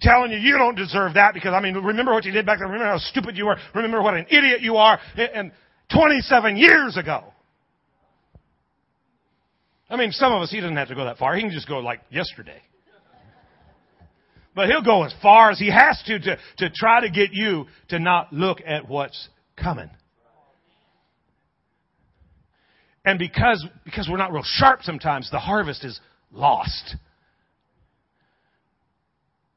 Telling 0.00 0.32
you 0.32 0.38
you 0.38 0.58
don't 0.58 0.74
deserve 0.74 1.14
that 1.14 1.34
because, 1.34 1.52
I 1.54 1.60
mean, 1.60 1.74
remember 1.74 2.12
what 2.12 2.24
you 2.24 2.32
did 2.32 2.46
back 2.46 2.58
then. 2.58 2.68
Remember 2.68 2.90
how 2.90 2.98
stupid 2.98 3.36
you 3.36 3.46
were. 3.46 3.56
Remember 3.74 4.02
what 4.02 4.14
an 4.14 4.26
idiot 4.28 4.60
you 4.60 4.76
are. 4.76 4.98
And 5.16 5.52
27 5.92 6.56
years 6.56 6.96
ago. 6.96 7.24
I 9.88 9.96
mean, 9.96 10.10
some 10.12 10.32
of 10.32 10.42
us, 10.42 10.50
he 10.50 10.60
doesn't 10.60 10.76
have 10.76 10.88
to 10.88 10.94
go 10.94 11.04
that 11.04 11.18
far. 11.18 11.36
He 11.36 11.42
can 11.42 11.52
just 11.52 11.68
go 11.68 11.78
like 11.78 12.00
yesterday. 12.10 12.60
But 14.54 14.68
he'll 14.68 14.82
go 14.82 15.04
as 15.04 15.14
far 15.20 15.50
as 15.50 15.58
he 15.58 15.70
has 15.70 16.00
to, 16.06 16.18
to 16.18 16.38
to 16.58 16.70
try 16.70 17.00
to 17.00 17.10
get 17.10 17.32
you 17.32 17.66
to 17.88 17.98
not 17.98 18.32
look 18.32 18.58
at 18.64 18.88
what's 18.88 19.28
coming. 19.56 19.90
And 23.04 23.18
because, 23.18 23.64
because 23.84 24.08
we're 24.10 24.16
not 24.16 24.32
real 24.32 24.44
sharp 24.44 24.82
sometimes, 24.82 25.30
the 25.30 25.38
harvest 25.38 25.84
is 25.84 26.00
lost. 26.32 26.96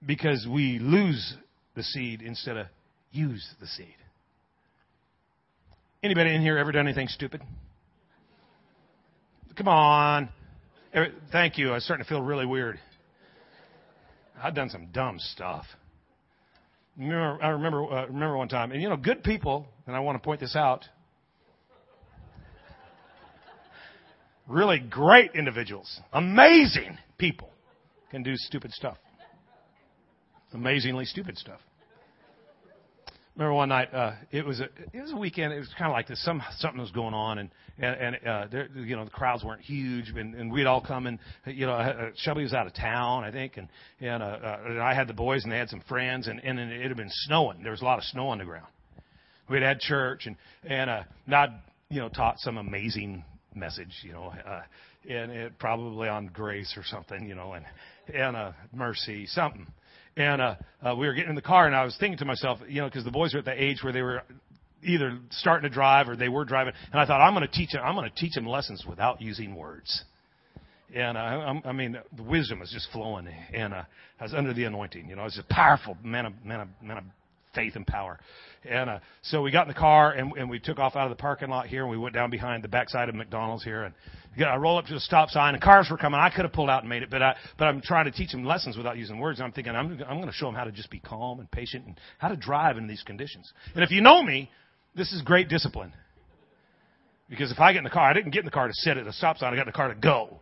Because 0.05 0.47
we 0.49 0.79
lose 0.79 1.35
the 1.75 1.83
seed 1.83 2.21
instead 2.21 2.57
of 2.57 2.67
use 3.11 3.47
the 3.59 3.67
seed. 3.67 3.95
Anybody 6.03 6.35
in 6.35 6.41
here 6.41 6.57
ever 6.57 6.71
done 6.71 6.87
anything 6.87 7.07
stupid? 7.07 7.41
Come 9.55 9.67
on. 9.67 10.29
Thank 11.31 11.57
you. 11.57 11.71
I 11.71 11.75
am 11.75 11.81
starting 11.81 12.03
to 12.03 12.09
feel 12.09 12.21
really 12.21 12.45
weird. 12.45 12.79
I've 14.41 14.53
done 14.53 14.69
some 14.69 14.87
dumb 14.93 15.17
stuff. 15.19 15.65
I 16.99 17.03
remember, 17.03 17.83
uh, 17.91 18.05
remember 18.07 18.37
one 18.37 18.47
time, 18.47 18.71
and 18.71 18.81
you 18.81 18.89
know, 18.89 18.97
good 18.97 19.23
people, 19.23 19.67
and 19.85 19.95
I 19.95 19.99
want 19.99 20.21
to 20.21 20.23
point 20.23 20.39
this 20.39 20.55
out. 20.55 20.85
Really 24.47 24.79
great 24.79 25.31
individuals, 25.35 25.99
amazing 26.13 26.97
people, 27.17 27.49
can 28.09 28.23
do 28.23 28.35
stupid 28.35 28.71
stuff. 28.71 28.97
Amazingly 30.53 31.05
stupid 31.05 31.37
stuff 31.37 31.59
remember 33.37 33.53
one 33.53 33.69
night 33.69 33.93
uh, 33.93 34.13
it 34.31 34.43
was 34.45 34.59
a 34.59 34.67
it 34.93 35.01
was 35.01 35.11
a 35.11 35.15
weekend. 35.15 35.53
It 35.53 35.59
was 35.59 35.69
kind 35.77 35.91
of 35.91 35.93
like 35.93 36.07
this. 36.07 36.23
Some 36.23 36.41
something 36.57 36.81
was 36.81 36.91
going 36.91 37.13
on, 37.13 37.37
and 37.37 37.49
and, 37.77 38.15
and 38.15 38.27
uh, 38.27 38.47
there, 38.51 38.67
you 38.75 38.95
know 38.95 39.05
the 39.05 39.11
crowds 39.11 39.43
weren't 39.43 39.61
huge, 39.61 40.09
and, 40.09 40.33
and 40.33 40.51
we'd 40.51 40.65
all 40.65 40.81
come 40.81 41.07
and 41.07 41.19
you 41.45 41.65
know 41.65 41.73
uh, 41.73 42.09
Shelby 42.15 42.43
was 42.43 42.53
out 42.53 42.67
of 42.67 42.73
town, 42.73 43.23
I 43.23 43.31
think, 43.31 43.57
and 43.57 43.67
and, 43.99 44.23
uh, 44.23 44.25
uh, 44.25 44.59
and 44.65 44.81
I 44.81 44.93
had 44.93 45.07
the 45.07 45.13
boys 45.13 45.43
and 45.43 45.51
they 45.51 45.57
had 45.57 45.69
some 45.69 45.81
friends, 45.87 46.27
and 46.27 46.39
and 46.43 46.59
it 46.59 46.87
had 46.87 46.97
been 46.97 47.11
snowing. 47.11 47.61
There 47.61 47.71
was 47.71 47.81
a 47.81 47.85
lot 47.85 47.99
of 47.99 48.03
snow 48.05 48.29
on 48.29 48.39
the 48.39 48.45
ground. 48.45 48.67
We'd 49.49 49.61
had 49.61 49.79
church, 49.79 50.25
and 50.25 50.35
and 50.63 50.89
uh, 50.89 51.03
not 51.27 51.49
you 51.89 51.99
know 51.99 52.09
taught 52.09 52.39
some 52.39 52.57
amazing 52.57 53.23
message, 53.53 54.01
you 54.03 54.13
know, 54.13 54.33
uh, 54.45 54.61
and 55.09 55.31
it 55.31 55.59
probably 55.59 56.09
on 56.09 56.27
grace 56.27 56.73
or 56.75 56.83
something, 56.83 57.27
you 57.27 57.35
know, 57.35 57.53
and 57.53 57.65
and 58.13 58.35
uh, 58.35 58.51
mercy, 58.73 59.27
something. 59.27 59.67
And 60.17 60.41
uh, 60.41 60.55
uh, 60.83 60.95
we 60.95 61.05
were 61.05 61.13
getting 61.13 61.29
in 61.29 61.35
the 61.35 61.43
car, 61.43 61.67
and 61.67 61.75
I 61.75 61.85
was 61.85 61.95
thinking 61.99 62.17
to 62.17 62.25
myself, 62.25 62.59
you 62.67 62.81
know, 62.81 62.87
because 62.87 63.05
the 63.05 63.11
boys 63.11 63.33
were 63.33 63.39
at 63.39 63.45
the 63.45 63.63
age 63.63 63.83
where 63.83 63.93
they 63.93 64.01
were 64.01 64.23
either 64.83 65.19
starting 65.29 65.69
to 65.69 65.73
drive 65.73 66.09
or 66.09 66.15
they 66.15 66.27
were 66.27 66.43
driving, 66.43 66.73
and 66.91 66.99
I 66.99 67.05
thought, 67.05 67.21
I'm 67.21 67.33
going 67.33 67.47
to 67.47 67.53
teach 67.53 67.71
them. 67.71 67.83
I'm 67.85 67.95
going 67.95 68.09
to 68.09 68.15
teach 68.15 68.33
them 68.33 68.47
lessons 68.47 68.83
without 68.87 69.21
using 69.21 69.55
words. 69.55 70.03
And 70.95 71.17
uh, 71.17 71.21
I, 71.21 71.69
I 71.69 71.71
mean, 71.71 71.97
the 72.15 72.23
wisdom 72.23 72.59
was 72.59 72.71
just 72.71 72.89
flowing, 72.91 73.27
and 73.53 73.73
uh, 73.73 73.83
I 74.19 74.23
was 74.23 74.33
under 74.33 74.53
the 74.53 74.63
anointing. 74.63 75.07
You 75.07 75.15
know, 75.15 75.21
I 75.21 75.25
was 75.25 75.37
a 75.37 75.53
powerful 75.53 75.95
man 76.03 76.25
of 76.25 76.33
man 76.43 76.61
of 76.61 76.67
man 76.81 76.97
of 76.97 77.03
faith 77.57 77.75
and 77.75 77.85
power. 77.85 78.19
And 78.63 78.89
uh, 78.89 78.99
so 79.23 79.41
we 79.41 79.51
got 79.51 79.63
in 79.63 79.73
the 79.73 79.79
car 79.79 80.11
and, 80.11 80.31
and 80.33 80.49
we 80.49 80.59
took 80.59 80.77
off 80.77 80.95
out 80.95 81.09
of 81.09 81.09
the 81.09 81.21
parking 81.21 81.49
lot 81.49 81.67
here 81.67 81.81
and 81.81 81.91
we 81.91 81.97
went 81.97 82.13
down 82.13 82.29
behind 82.29 82.63
the 82.63 82.67
backside 82.67 83.09
of 83.09 83.15
McDonald's 83.15 83.63
here 83.63 83.83
and 83.83 83.93
I 84.45 84.55
roll 84.57 84.77
up 84.77 84.85
to 84.85 84.93
the 84.93 84.99
stop 84.99 85.29
sign 85.29 85.55
and 85.55 85.63
cars 85.63 85.87
were 85.89 85.97
coming. 85.97 86.19
I 86.19 86.29
could 86.29 86.45
have 86.45 86.53
pulled 86.53 86.69
out 86.69 86.83
and 86.83 86.89
made 86.89 87.01
it, 87.01 87.09
but 87.09 87.23
I 87.23 87.35
but 87.57 87.65
I'm 87.65 87.81
trying 87.81 88.05
to 88.05 88.11
teach 88.11 88.31
them 88.31 88.45
lessons 88.45 88.77
without 88.77 88.95
using 88.95 89.19
words. 89.19 89.39
And 89.39 89.47
I'm 89.47 89.51
thinking 89.51 89.75
I'm 89.75 89.91
I'm 90.07 90.17
going 90.17 90.27
to 90.27 90.33
show 90.33 90.45
them 90.45 90.53
how 90.53 90.65
to 90.65 90.71
just 90.71 90.91
be 90.91 90.99
calm 90.99 91.39
and 91.39 91.49
patient 91.49 91.87
and 91.87 91.99
how 92.19 92.27
to 92.27 92.35
drive 92.35 92.77
in 92.77 92.87
these 92.87 93.01
conditions. 93.01 93.51
And 93.73 93.83
if 93.83 93.89
you 93.89 94.01
know 94.01 94.21
me, 94.21 94.51
this 94.95 95.11
is 95.11 95.23
great 95.23 95.49
discipline. 95.49 95.91
Because 97.29 97.51
if 97.51 97.59
I 97.59 97.73
get 97.73 97.79
in 97.79 97.83
the 97.83 97.89
car, 97.89 98.09
I 98.09 98.13
didn't 98.13 98.31
get 98.31 98.39
in 98.39 98.45
the 98.45 98.51
car 98.51 98.67
to 98.67 98.73
sit 98.73 98.97
at 98.97 99.07
a 99.07 99.13
stop 99.13 99.37
sign. 99.37 99.53
I 99.53 99.55
got 99.55 99.63
in 99.63 99.67
the 99.67 99.71
car 99.73 99.87
to 99.89 99.99
go. 99.99 100.39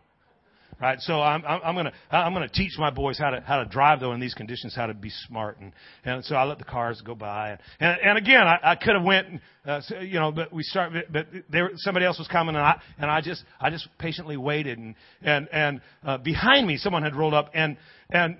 Right? 0.78 1.00
So 1.00 1.22
I'm, 1.22 1.42
I'm, 1.46 1.60
I'm 1.64 1.74
gonna, 1.74 1.92
I'm 2.10 2.34
gonna 2.34 2.48
teach 2.48 2.72
my 2.78 2.90
boys 2.90 3.18
how 3.18 3.30
to, 3.30 3.40
how 3.40 3.62
to 3.62 3.64
drive 3.64 4.00
though 4.00 4.12
in 4.12 4.20
these 4.20 4.34
conditions, 4.34 4.74
how 4.76 4.86
to 4.86 4.92
be 4.92 5.10
smart. 5.26 5.58
And, 5.58 5.72
and 6.04 6.22
so 6.22 6.34
I 6.34 6.44
let 6.44 6.58
the 6.58 6.64
cars 6.64 7.00
go 7.04 7.14
by. 7.14 7.50
And, 7.50 7.60
and, 7.80 8.00
and 8.02 8.18
again, 8.18 8.46
I, 8.46 8.58
I 8.62 8.74
could 8.76 8.94
have 8.94 9.04
went, 9.04 9.40
uh, 9.64 9.80
you 10.02 10.20
know, 10.20 10.32
but 10.32 10.52
we 10.52 10.62
start, 10.62 10.92
but 11.10 11.28
there, 11.48 11.70
somebody 11.76 12.04
else 12.04 12.18
was 12.18 12.28
coming 12.28 12.56
and 12.56 12.64
I, 12.64 12.80
and 12.98 13.10
I 13.10 13.22
just, 13.22 13.42
I 13.58 13.70
just 13.70 13.88
patiently 13.98 14.36
waited. 14.36 14.76
And, 14.76 14.94
and, 15.22 15.48
and, 15.50 15.80
uh, 16.04 16.18
behind 16.18 16.66
me, 16.66 16.76
someone 16.76 17.02
had 17.02 17.16
rolled 17.16 17.34
up 17.34 17.50
and, 17.54 17.78
and 18.10 18.36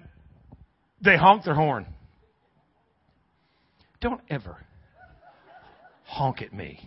they 1.03 1.17
honked 1.17 1.47
their 1.47 1.55
horn. 1.55 1.87
Don't 4.03 4.21
ever 4.29 4.59
honk 6.05 6.43
at 6.43 6.53
me. 6.53 6.87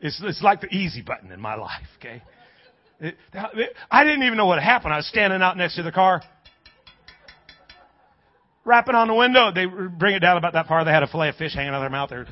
It's, 0.00 0.20
it's 0.24 0.42
like 0.42 0.60
the 0.60 0.74
easy 0.74 1.02
button 1.02 1.30
in 1.30 1.40
my 1.40 1.54
life, 1.54 1.86
okay? 1.98 2.20
I 3.90 4.04
didn't 4.04 4.22
even 4.22 4.36
know 4.36 4.46
what 4.46 4.62
happened. 4.62 4.94
I 4.94 4.96
was 4.96 5.06
standing 5.06 5.42
out 5.42 5.56
next 5.56 5.76
to 5.76 5.82
the 5.82 5.92
car, 5.92 6.22
rapping 8.64 8.94
on 8.94 9.08
the 9.08 9.14
window. 9.14 9.52
They 9.52 9.66
bring 9.66 10.14
it 10.14 10.20
down 10.20 10.38
about 10.38 10.54
that 10.54 10.66
far. 10.66 10.84
They 10.84 10.92
had 10.92 11.02
a 11.02 11.06
fillet 11.06 11.28
of 11.30 11.36
fish 11.36 11.54
hanging 11.54 11.74
out 11.74 11.76
of 11.76 11.82
their 11.82 11.90
mouth. 11.90 12.10
There. 12.10 12.26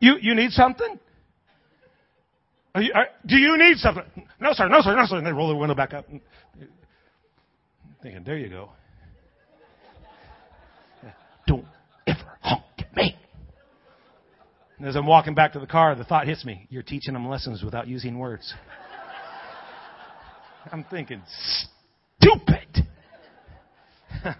You 0.00 0.16
you 0.20 0.34
need 0.34 0.52
something? 0.52 0.98
Are 2.74 2.82
you, 2.82 2.92
are, 2.94 3.06
do 3.26 3.36
you 3.36 3.58
need 3.58 3.78
something? 3.78 4.04
No, 4.40 4.52
sir. 4.52 4.68
No, 4.68 4.80
sir. 4.82 4.94
No, 4.94 5.04
sir. 5.06 5.16
And 5.16 5.26
they 5.26 5.32
roll 5.32 5.48
the 5.48 5.56
window 5.56 5.74
back 5.74 5.94
up. 5.94 6.06
Thinking, 8.02 8.22
there 8.24 8.36
you 8.36 8.48
go. 8.48 8.70
Don't 11.48 11.64
ever 12.06 12.38
honk 12.40 12.62
at 12.78 12.94
me. 12.94 13.16
And 14.78 14.86
as 14.86 14.94
I'm 14.94 15.06
walking 15.06 15.34
back 15.34 15.54
to 15.54 15.58
the 15.58 15.66
car, 15.66 15.96
the 15.96 16.04
thought 16.04 16.28
hits 16.28 16.44
me: 16.44 16.68
You're 16.70 16.84
teaching 16.84 17.14
them 17.14 17.28
lessons 17.28 17.64
without 17.64 17.88
using 17.88 18.18
words. 18.18 18.54
I'm 20.72 20.84
thinking, 20.84 21.22
stupid. 22.18 22.86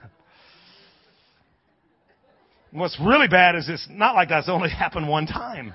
What's 2.70 2.98
really 3.00 3.28
bad 3.28 3.56
is 3.56 3.68
it's 3.68 3.88
not 3.90 4.14
like 4.14 4.28
that's 4.28 4.48
only 4.48 4.70
happened 4.70 5.08
one 5.08 5.26
time. 5.26 5.72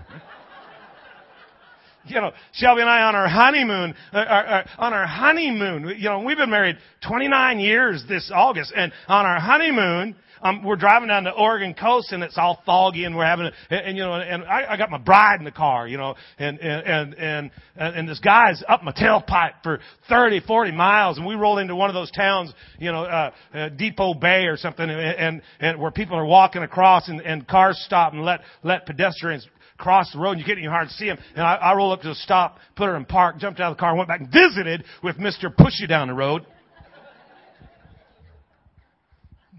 You 2.06 2.20
know, 2.20 2.32
Shelby 2.54 2.82
and 2.82 2.90
I 2.90 3.04
on 3.04 3.16
our 3.16 3.30
honeymoon, 3.30 3.96
uh, 4.12 4.18
uh, 4.18 4.20
uh, 4.20 4.64
on 4.78 4.94
our 4.94 5.08
honeymoon, 5.08 5.96
you 5.98 6.10
know, 6.10 6.20
we've 6.20 6.38
been 6.38 6.50
married 6.50 6.78
29 7.08 7.60
years 7.60 8.04
this 8.10 8.30
August, 8.34 8.74
and 8.76 8.92
on 9.08 9.26
our 9.26 9.40
honeymoon, 9.40 10.16
um, 10.44 10.62
we're 10.64 10.76
driving 10.76 11.08
down 11.08 11.24
the 11.24 11.32
Oregon 11.32 11.74
coast 11.74 12.12
and 12.12 12.22
it's 12.22 12.38
all 12.38 12.62
foggy 12.66 13.06
and 13.06 13.16
we're 13.16 13.26
having, 13.26 13.46
a, 13.46 13.52
and, 13.70 13.88
and 13.88 13.98
you 13.98 14.04
know, 14.04 14.14
and 14.14 14.44
I, 14.44 14.74
I 14.74 14.78
got 14.78 14.92
my 14.92 14.98
bride 14.98 15.40
in 15.40 15.46
the 15.46 15.52
car, 15.52 15.88
you 15.88 15.98
know, 15.98 16.16
and, 16.38 16.60
and, 16.60 17.14
and, 17.14 17.52
and, 17.78 17.96
and 17.96 18.10
this 18.10 18.20
guy's 18.20 18.62
up 18.68 18.84
my 18.84 18.92
tailpipe 18.92 19.64
for 19.64 19.80
30, 20.10 20.42
40 20.42 20.72
miles 20.74 21.18
and 21.18 21.26
we 21.26 21.36
roll 21.36 21.60
into 21.60 21.78
one 21.78 21.90
of 21.90 21.94
those 21.94 22.12
towns, 22.12 22.54
you 22.78 22.92
know, 22.92 23.06
uh, 23.06 23.32
uh, 23.54 23.70
Depoe 23.70 24.16
Bay 24.16 24.46
or 24.46 24.58
something 24.58 24.90
and, 24.90 25.00
and, 25.00 25.42
and 25.62 25.80
where 25.80 25.92
people 25.92 26.18
are 26.18 26.26
walking 26.26 26.62
across 26.62 27.08
and, 27.08 27.22
and 27.22 27.48
cars 27.48 27.82
stop 27.86 28.12
and 28.12 28.26
let, 28.26 28.42
let 28.64 28.86
pedestrians 28.86 29.48
cross 29.84 30.12
the 30.14 30.20
road 30.20 30.32
and 30.32 30.40
you 30.40 30.46
get 30.46 30.58
in 30.58 30.64
your 30.64 30.72
hard 30.72 30.88
to 30.88 30.94
see 30.94 31.06
him. 31.06 31.18
And 31.36 31.46
I, 31.46 31.56
I 31.56 31.76
roll 31.76 31.92
up 31.92 32.02
to 32.02 32.08
the 32.08 32.16
stop, 32.16 32.58
put 32.76 32.86
her 32.86 32.96
in 32.96 33.04
park, 33.06 33.38
jumped 33.38 33.60
out 33.60 33.72
of 33.72 33.78
the 33.78 33.80
car, 33.80 33.90
and 33.90 33.98
went 33.98 34.08
back 34.08 34.22
and 34.22 34.32
visited 34.32 34.86
with 35.04 35.18
Mr. 35.18 35.56
Push 35.56 35.80
You 35.80 35.88
Down 35.88 36.08
the 36.08 36.14
Road. 36.14 36.46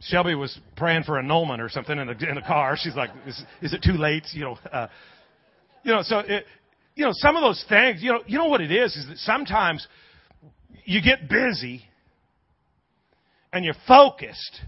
Shelby 0.00 0.34
was 0.34 0.58
praying 0.76 1.04
for 1.04 1.18
annulment 1.18 1.62
or 1.62 1.68
something 1.68 1.98
in 1.98 2.06
the 2.06 2.28
in 2.28 2.34
the 2.34 2.42
car. 2.42 2.76
She's 2.78 2.94
like, 2.94 3.10
"Is, 3.26 3.42
is 3.62 3.72
it 3.72 3.82
too 3.82 3.92
late?" 3.92 4.24
You 4.32 4.44
know, 4.44 4.58
uh, 4.70 4.88
you 5.82 5.92
know. 5.92 6.02
So, 6.02 6.18
it, 6.18 6.44
you 6.94 7.06
know, 7.06 7.12
some 7.14 7.36
of 7.36 7.42
those 7.42 7.64
things. 7.68 8.02
You 8.02 8.12
know, 8.12 8.20
you 8.26 8.36
know 8.36 8.48
what 8.48 8.60
it 8.60 8.70
is 8.70 8.94
is 8.96 9.06
that 9.08 9.18
sometimes 9.18 9.86
you 10.84 11.00
get 11.00 11.28
busy 11.28 11.84
and 13.52 13.64
you're 13.64 13.76
focused, 13.86 14.60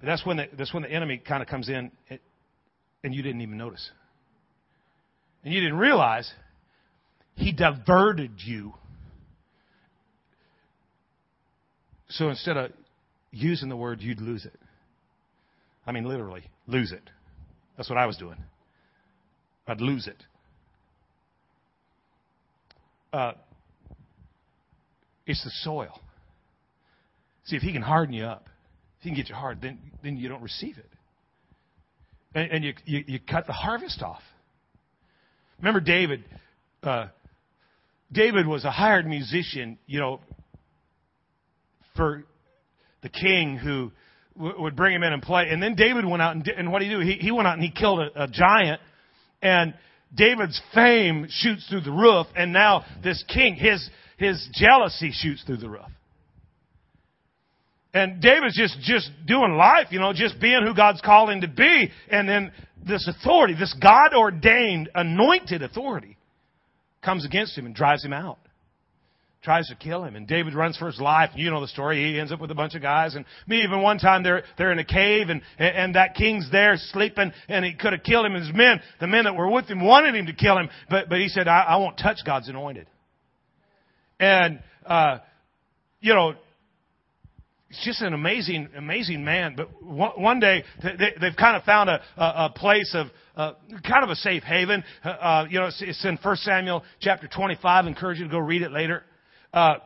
but 0.00 0.06
that's 0.06 0.26
when 0.26 0.36
the, 0.36 0.48
that's 0.58 0.74
when 0.74 0.82
the 0.82 0.90
enemy 0.90 1.16
kind 1.16 1.42
of 1.42 1.48
comes 1.48 1.70
in, 1.70 1.90
and 3.02 3.14
you 3.14 3.22
didn't 3.22 3.40
even 3.40 3.56
notice, 3.56 3.90
and 5.46 5.54
you 5.54 5.60
didn't 5.60 5.78
realize 5.78 6.28
he 7.36 7.52
diverted 7.52 8.32
you. 8.44 8.74
So 12.08 12.30
instead 12.30 12.56
of 12.56 12.72
using 13.30 13.68
the 13.68 13.76
word, 13.76 14.00
you'd 14.00 14.20
lose 14.20 14.44
it. 14.44 14.58
I 15.86 15.92
mean, 15.92 16.04
literally, 16.04 16.42
lose 16.66 16.90
it. 16.90 17.02
That's 17.76 17.88
what 17.88 17.96
I 17.96 18.06
was 18.06 18.16
doing. 18.16 18.38
I'd 19.68 19.80
lose 19.80 20.08
it. 20.08 20.20
Uh, 23.12 23.34
it's 25.28 25.44
the 25.44 25.50
soil. 25.62 26.00
See, 27.44 27.54
if 27.54 27.62
he 27.62 27.72
can 27.72 27.82
harden 27.82 28.12
you 28.12 28.24
up, 28.24 28.48
if 28.98 29.04
he 29.04 29.10
can 29.10 29.16
get 29.16 29.28
you 29.28 29.36
hard, 29.36 29.60
then, 29.60 29.78
then 30.02 30.16
you 30.16 30.28
don't 30.28 30.42
receive 30.42 30.76
it. 30.76 30.90
and, 32.34 32.50
and 32.50 32.64
you, 32.64 32.74
you, 32.84 33.04
you 33.06 33.20
cut 33.20 33.46
the 33.46 33.52
harvest 33.52 34.02
off. 34.02 34.22
Remember 35.58 35.80
David? 35.80 36.24
Uh, 36.82 37.06
David 38.12 38.46
was 38.46 38.64
a 38.64 38.70
hired 38.70 39.06
musician, 39.06 39.78
you 39.86 40.00
know, 40.00 40.20
for 41.96 42.24
the 43.02 43.08
king 43.08 43.56
who 43.56 43.90
w- 44.36 44.62
would 44.62 44.76
bring 44.76 44.94
him 44.94 45.02
in 45.02 45.12
and 45.12 45.22
play. 45.22 45.48
And 45.50 45.62
then 45.62 45.74
David 45.74 46.04
went 46.04 46.22
out 46.22 46.34
and, 46.34 46.44
did, 46.44 46.56
and 46.56 46.70
what 46.70 46.80
did 46.80 46.86
he 46.86 46.94
do? 46.94 47.00
He, 47.00 47.14
he 47.14 47.30
went 47.30 47.48
out 47.48 47.54
and 47.54 47.62
he 47.62 47.70
killed 47.70 48.00
a, 48.00 48.24
a 48.24 48.28
giant. 48.28 48.80
And 49.42 49.74
David's 50.14 50.60
fame 50.74 51.26
shoots 51.28 51.66
through 51.68 51.82
the 51.82 51.90
roof. 51.90 52.26
And 52.36 52.52
now 52.52 52.84
this 53.02 53.24
king, 53.32 53.54
his, 53.54 53.88
his 54.18 54.48
jealousy 54.52 55.10
shoots 55.12 55.42
through 55.44 55.58
the 55.58 55.68
roof. 55.68 55.86
And 57.96 58.20
David's 58.20 58.54
just, 58.54 58.78
just 58.82 59.10
doing 59.24 59.56
life, 59.56 59.86
you 59.88 59.98
know, 59.98 60.12
just 60.12 60.38
being 60.38 60.60
who 60.62 60.74
God's 60.74 61.00
him 61.00 61.40
to 61.40 61.48
be. 61.48 61.90
And 62.10 62.28
then 62.28 62.52
this 62.86 63.08
authority, 63.08 63.54
this 63.58 63.74
God 63.80 64.12
ordained, 64.14 64.90
anointed 64.94 65.62
authority, 65.62 66.18
comes 67.02 67.24
against 67.24 67.56
him 67.56 67.64
and 67.64 67.74
drives 67.74 68.04
him 68.04 68.12
out. 68.12 68.36
Tries 69.42 69.68
to 69.68 69.76
kill 69.76 70.04
him. 70.04 70.14
And 70.14 70.28
David 70.28 70.54
runs 70.54 70.76
for 70.76 70.88
his 70.88 71.00
life. 71.00 71.30
You 71.36 71.48
know 71.50 71.62
the 71.62 71.68
story. 71.68 72.12
He 72.12 72.20
ends 72.20 72.32
up 72.32 72.38
with 72.38 72.50
a 72.50 72.54
bunch 72.54 72.74
of 72.74 72.82
guys. 72.82 73.14
And 73.14 73.24
me, 73.46 73.62
even 73.62 73.80
one 73.80 73.96
time 73.96 74.22
they're, 74.22 74.42
they're 74.58 74.72
in 74.72 74.78
a 74.78 74.84
cave 74.84 75.30
and, 75.30 75.40
and 75.58 75.94
that 75.94 76.16
king's 76.16 76.50
there 76.52 76.74
sleeping 76.76 77.32
and 77.48 77.64
he 77.64 77.72
could 77.72 77.94
have 77.94 78.02
killed 78.02 78.26
him. 78.26 78.34
And 78.34 78.44
his 78.44 78.54
men, 78.54 78.78
the 79.00 79.06
men 79.06 79.24
that 79.24 79.34
were 79.34 79.50
with 79.50 79.68
him 79.68 79.82
wanted 79.82 80.14
him 80.14 80.26
to 80.26 80.34
kill 80.34 80.58
him. 80.58 80.68
But, 80.90 81.08
but 81.08 81.18
he 81.18 81.28
said, 81.28 81.48
I, 81.48 81.62
I 81.62 81.76
won't 81.76 81.96
touch 81.96 82.18
God's 82.26 82.50
anointed. 82.50 82.88
And, 84.20 84.60
uh, 84.84 85.20
you 86.02 86.12
know, 86.12 86.34
he's 87.68 87.84
just 87.84 88.02
an 88.02 88.14
amazing, 88.14 88.68
amazing 88.76 89.24
man. 89.24 89.54
But 89.56 89.82
one, 89.82 90.40
day 90.40 90.64
they, 90.82 91.14
they've 91.20 91.36
kind 91.36 91.56
of 91.56 91.64
found 91.64 91.90
a, 91.90 92.00
a, 92.16 92.50
place 92.54 92.94
of 92.94 93.08
uh, 93.36 93.52
kind 93.86 94.04
of 94.04 94.10
a 94.10 94.16
safe 94.16 94.42
haven. 94.42 94.84
Uh, 95.04 95.08
uh 95.08 95.46
you 95.50 95.58
know, 95.58 95.66
it's, 95.66 95.82
it's 95.82 96.04
in 96.04 96.18
1 96.22 96.36
Samuel 96.36 96.84
chapter 97.00 97.28
25. 97.28 97.84
I 97.84 97.88
encourage 97.88 98.18
you 98.18 98.24
to 98.24 98.30
go 98.30 98.38
read 98.38 98.62
it 98.62 98.70
later. 98.70 99.04
Uh, 99.52 99.76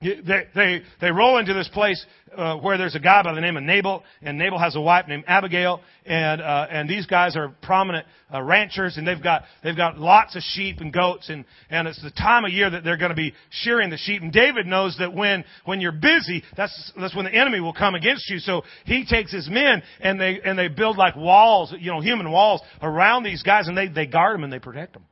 they, 0.00 0.46
they, 0.54 0.82
they 1.02 1.10
roll 1.10 1.36
into 1.36 1.52
this 1.52 1.68
place 1.68 2.04
uh, 2.34 2.56
where 2.56 2.78
there's 2.78 2.94
a 2.94 3.00
guy 3.00 3.22
by 3.22 3.34
the 3.34 3.40
name 3.40 3.58
of 3.58 3.62
Nabal, 3.62 4.02
and 4.22 4.38
Nabal 4.38 4.58
has 4.58 4.74
a 4.74 4.80
wife 4.80 5.06
named 5.06 5.24
Abigail, 5.26 5.82
and 6.06 6.40
uh, 6.40 6.66
and 6.70 6.88
these 6.88 7.04
guys 7.04 7.36
are 7.36 7.54
prominent 7.62 8.06
uh, 8.32 8.40
ranchers, 8.40 8.96
and 8.96 9.06
they've 9.06 9.22
got 9.22 9.42
they've 9.62 9.76
got 9.76 9.98
lots 9.98 10.36
of 10.36 10.42
sheep 10.42 10.78
and 10.80 10.90
goats, 10.90 11.28
and 11.28 11.44
and 11.68 11.86
it's 11.86 12.02
the 12.02 12.10
time 12.12 12.46
of 12.46 12.50
year 12.50 12.70
that 12.70 12.82
they're 12.82 12.96
going 12.96 13.10
to 13.10 13.16
be 13.16 13.34
shearing 13.50 13.90
the 13.90 13.98
sheep. 13.98 14.22
And 14.22 14.32
David 14.32 14.66
knows 14.66 14.96
that 15.00 15.12
when 15.12 15.44
when 15.66 15.82
you're 15.82 15.92
busy, 15.92 16.44
that's 16.56 16.92
that's 16.98 17.14
when 17.14 17.26
the 17.26 17.34
enemy 17.34 17.60
will 17.60 17.74
come 17.74 17.94
against 17.94 18.30
you. 18.30 18.38
So 18.38 18.62
he 18.86 19.04
takes 19.04 19.30
his 19.30 19.50
men 19.50 19.82
and 20.00 20.18
they 20.18 20.40
and 20.42 20.58
they 20.58 20.68
build 20.68 20.96
like 20.96 21.16
walls, 21.16 21.74
you 21.78 21.90
know, 21.90 22.00
human 22.00 22.30
walls 22.30 22.62
around 22.80 23.24
these 23.24 23.42
guys, 23.42 23.68
and 23.68 23.76
they 23.76 23.88
they 23.88 24.06
guard 24.06 24.34
them 24.34 24.44
and 24.44 24.52
they 24.52 24.60
protect 24.60 24.94
them. 24.94 25.04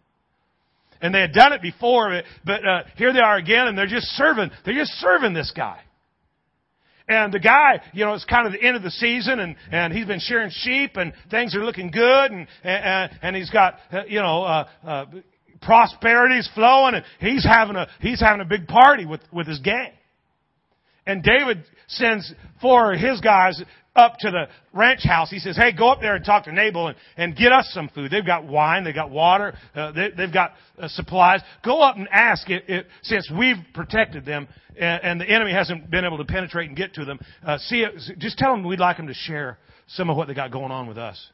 And 1.01 1.15
they 1.15 1.21
had 1.21 1.33
done 1.33 1.53
it 1.53 1.63
before, 1.63 2.23
but 2.45 2.67
uh, 2.67 2.83
here 2.97 3.13
they 3.13 3.21
are 3.21 3.37
again, 3.37 3.69
and 3.69 3.79
they're 3.79 3.87
just 3.87 4.07
serving. 4.17 4.51
They're 4.65 4.75
just 4.75 4.93
serving 4.95 5.33
this 5.33 5.53
guy. 5.55 5.79
And 7.09 7.33
the 7.33 7.39
guy, 7.39 7.81
you 7.95 8.05
know, 8.05 8.13
it's 8.13 8.27
kind 8.27 8.47
of 8.47 8.53
the 8.53 8.63
end 8.63 8.77
of 8.77 8.83
the 8.83 8.91
season, 8.91 9.41
and 9.41 9.57
and 9.73 9.93
he's 9.93 10.05
been 10.05 10.21
shearing 10.21 10.51
sheep, 10.53 10.97
and 10.97 11.15
things 11.31 11.57
are 11.57 11.65
looking 11.65 11.91
good, 11.91 12.31
and 12.31 12.47
and, 12.63 13.11
and 13.23 13.37
he's 13.37 13.49
got, 13.49 13.77
uh, 13.91 14.03
you 14.07 14.21
know, 14.21 14.43
uh, 14.43 14.69
uh, 14.85 15.07
prosperity's 15.63 16.51
flowing, 16.55 16.95
and 16.97 17.05
he's 17.19 17.45
having 17.45 17.77
a 17.77 17.89
he's 18.01 18.21
having 18.21 18.43
a 18.43 18.45
big 18.45 18.67
party 18.67 19.07
with 19.07 19.23
with 19.33 19.47
his 19.47 19.61
gang. 19.61 19.93
And 21.07 21.23
David 21.23 21.65
sends 21.87 22.31
four 22.61 22.93
of 22.93 23.01
his 23.01 23.23
guys 23.23 23.63
up 23.99 24.17
to 24.21 24.31
the 24.31 24.49
ranch 24.73 25.05
house. 25.05 25.31
He 25.31 25.39
says, 25.39 25.57
"Hey, 25.57 25.73
go 25.73 25.91
up 25.91 26.01
there 26.01 26.15
and 26.15 26.25
talk 26.25 26.45
to 26.45 26.53
Nabal 26.53 26.89
and, 26.89 26.97
and 27.17 27.37
get 27.37 27.53
us 27.53 27.69
some 27.73 27.89
food. 27.89 28.11
They've 28.11 28.25
got 28.25 28.47
wine, 28.47 28.85
they've 28.85 28.95
got 28.95 29.11
water, 29.11 29.55
uh, 29.75 29.93
they, 29.93 30.11
they've 30.17 30.33
got 30.33 30.53
uh, 30.79 30.89
supplies. 30.89 31.41
Go 31.65 31.81
up 31.81 31.97
and 31.97 32.09
ask 32.11 32.49
it, 32.49 32.65
it 32.69 32.87
since 33.03 33.31
we've 33.31 33.57
protected 33.75 34.25
them 34.25 34.49
and, 34.77 35.03
and, 35.03 35.21
the 35.21 35.29
enemy 35.29 35.53
hasn't 35.53 35.91
been 35.91 36.05
able 36.05 36.19
to 36.19 36.25
penetrate 36.25 36.69
and 36.69 36.77
get 36.77 36.95
to 36.95 37.05
them. 37.05 37.19
Uh, 37.45 37.59
see, 37.59 37.85
just 38.19 38.39
tell 38.39 38.53
them 38.53 38.65
we'd 38.65 38.79
like 38.79 38.97
them 38.97 39.09
to 39.09 39.15
share 39.15 39.59
some 39.89 40.09
of 40.09 40.17
what 40.17 40.29
they 40.29 40.35
got 40.35 40.53
going 40.53 40.71
on 40.71 40.87
with 40.87 40.99
us." 40.99 41.31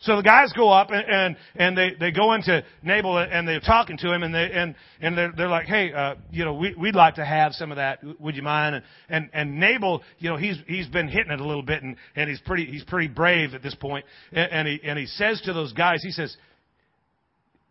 So 0.00 0.16
the 0.16 0.22
guys 0.22 0.52
go 0.56 0.70
up 0.70 0.90
and, 0.90 1.04
and, 1.08 1.36
and 1.56 1.76
they, 1.76 1.90
they 1.98 2.10
go 2.12 2.32
into 2.32 2.62
Nabal 2.82 3.18
and 3.18 3.48
they're 3.48 3.60
talking 3.60 3.96
to 3.98 4.12
him 4.12 4.22
and 4.22 4.34
they, 4.34 4.50
and, 4.52 4.74
and 5.00 5.18
they're, 5.18 5.32
they're 5.36 5.48
like, 5.48 5.66
hey, 5.66 5.92
uh, 5.92 6.14
you 6.30 6.44
know, 6.44 6.54
we, 6.54 6.74
we'd 6.74 6.94
like 6.94 7.16
to 7.16 7.24
have 7.24 7.52
some 7.52 7.72
of 7.72 7.76
that. 7.76 8.00
Would 8.20 8.36
you 8.36 8.42
mind? 8.42 8.76
And, 8.76 8.84
and, 9.08 9.30
and 9.32 9.60
Nabal, 9.60 10.02
you 10.18 10.30
know, 10.30 10.36
he's, 10.36 10.56
he's 10.66 10.86
been 10.86 11.08
hitting 11.08 11.32
it 11.32 11.40
a 11.40 11.46
little 11.46 11.62
bit 11.62 11.82
and, 11.82 11.96
and 12.14 12.30
he's 12.30 12.40
pretty, 12.40 12.66
he's 12.66 12.84
pretty 12.84 13.08
brave 13.08 13.54
at 13.54 13.62
this 13.62 13.74
point. 13.74 14.04
And, 14.32 14.52
and 14.52 14.68
he, 14.68 14.80
and 14.84 14.98
he 14.98 15.06
says 15.06 15.40
to 15.46 15.52
those 15.52 15.72
guys, 15.72 16.02
he 16.02 16.12
says, 16.12 16.36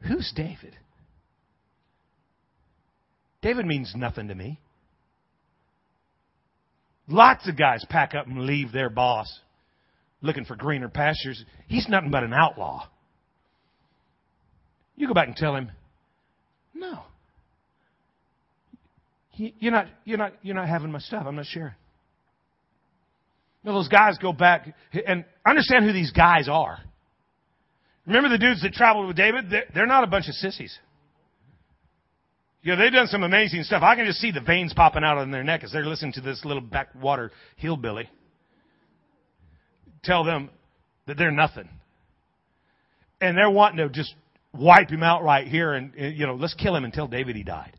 who's 0.06 0.32
David? 0.36 0.76
David 3.42 3.66
means 3.66 3.94
nothing 3.96 4.28
to 4.28 4.36
me. 4.36 4.60
Lots 7.08 7.48
of 7.48 7.58
guys 7.58 7.86
pack 7.90 8.14
up 8.14 8.28
and 8.28 8.42
leave 8.42 8.74
their 8.74 8.90
boss 8.90 9.40
looking 10.28 10.46
for 10.46 10.56
greener 10.56 10.90
pastures. 10.90 11.44
He's 11.68 11.88
nothing 11.90 12.12
but 12.12 12.24
an 12.24 12.34
outlaw. 12.34 12.88
You 14.96 15.08
go 15.08 15.14
back 15.14 15.28
and 15.28 15.36
tell 15.36 15.56
him, 15.56 15.72
no. 16.76 17.02
You're 19.34 19.72
not, 19.72 19.88
you're 20.04 20.18
not, 20.18 20.34
you're 20.42 20.56
not 20.56 20.68
having 20.68 20.92
my 20.92 21.00
stuff. 21.00 21.24
I'm 21.26 21.36
not 21.36 21.46
sharing. 21.46 21.74
Now, 23.64 23.74
those 23.74 23.88
guys 23.88 24.18
go 24.20 24.34
back 24.34 24.74
and 25.06 25.26
understand 25.46 25.86
who 25.86 25.94
these 25.94 26.12
guys 26.12 26.48
are. 26.48 26.80
Remember 28.06 28.30
the 28.30 28.38
dudes 28.38 28.62
that 28.62 28.74
traveled 28.74 29.08
with 29.08 29.18
David? 29.18 29.46
They're 29.74 29.86
not 29.86 30.04
a 30.04 30.08
bunch 30.08 30.28
of 30.28 30.36
sissies. 30.36 30.78
Know, 32.64 32.76
they've 32.76 32.92
done 32.92 33.08
some 33.08 33.24
amazing 33.24 33.64
stuff. 33.64 33.82
I 33.82 33.96
can 33.96 34.06
just 34.06 34.20
see 34.20 34.32
the 34.32 34.42
veins 34.42 34.74
popping 34.74 35.04
out 35.04 35.18
on 35.18 35.32
their 35.32 35.44
neck 35.44 35.64
as 35.64 35.72
they're 35.72 35.86
listening 35.86 36.12
to 36.14 36.22
this 36.22 36.44
little 36.44 36.62
backwater 36.62 37.32
hillbilly 37.56 38.10
tell 40.04 40.24
them 40.24 40.50
that 41.06 41.18
they're 41.18 41.32
nothing. 41.32 41.70
And 43.20 43.38
they're 43.38 43.50
wanting 43.50 43.78
to 43.78 43.90
just 43.90 44.14
wipe 44.54 44.90
him 44.90 45.04
out 45.04 45.24
right 45.24 45.48
here 45.48 45.74
and, 45.74 45.94
you 45.96 46.26
know, 46.26 46.36
let's 46.36 46.54
kill 46.54 46.76
him 46.76 46.90
tell 46.92 47.08
David 47.08 47.36
he 47.36 47.44
died. 47.44 47.74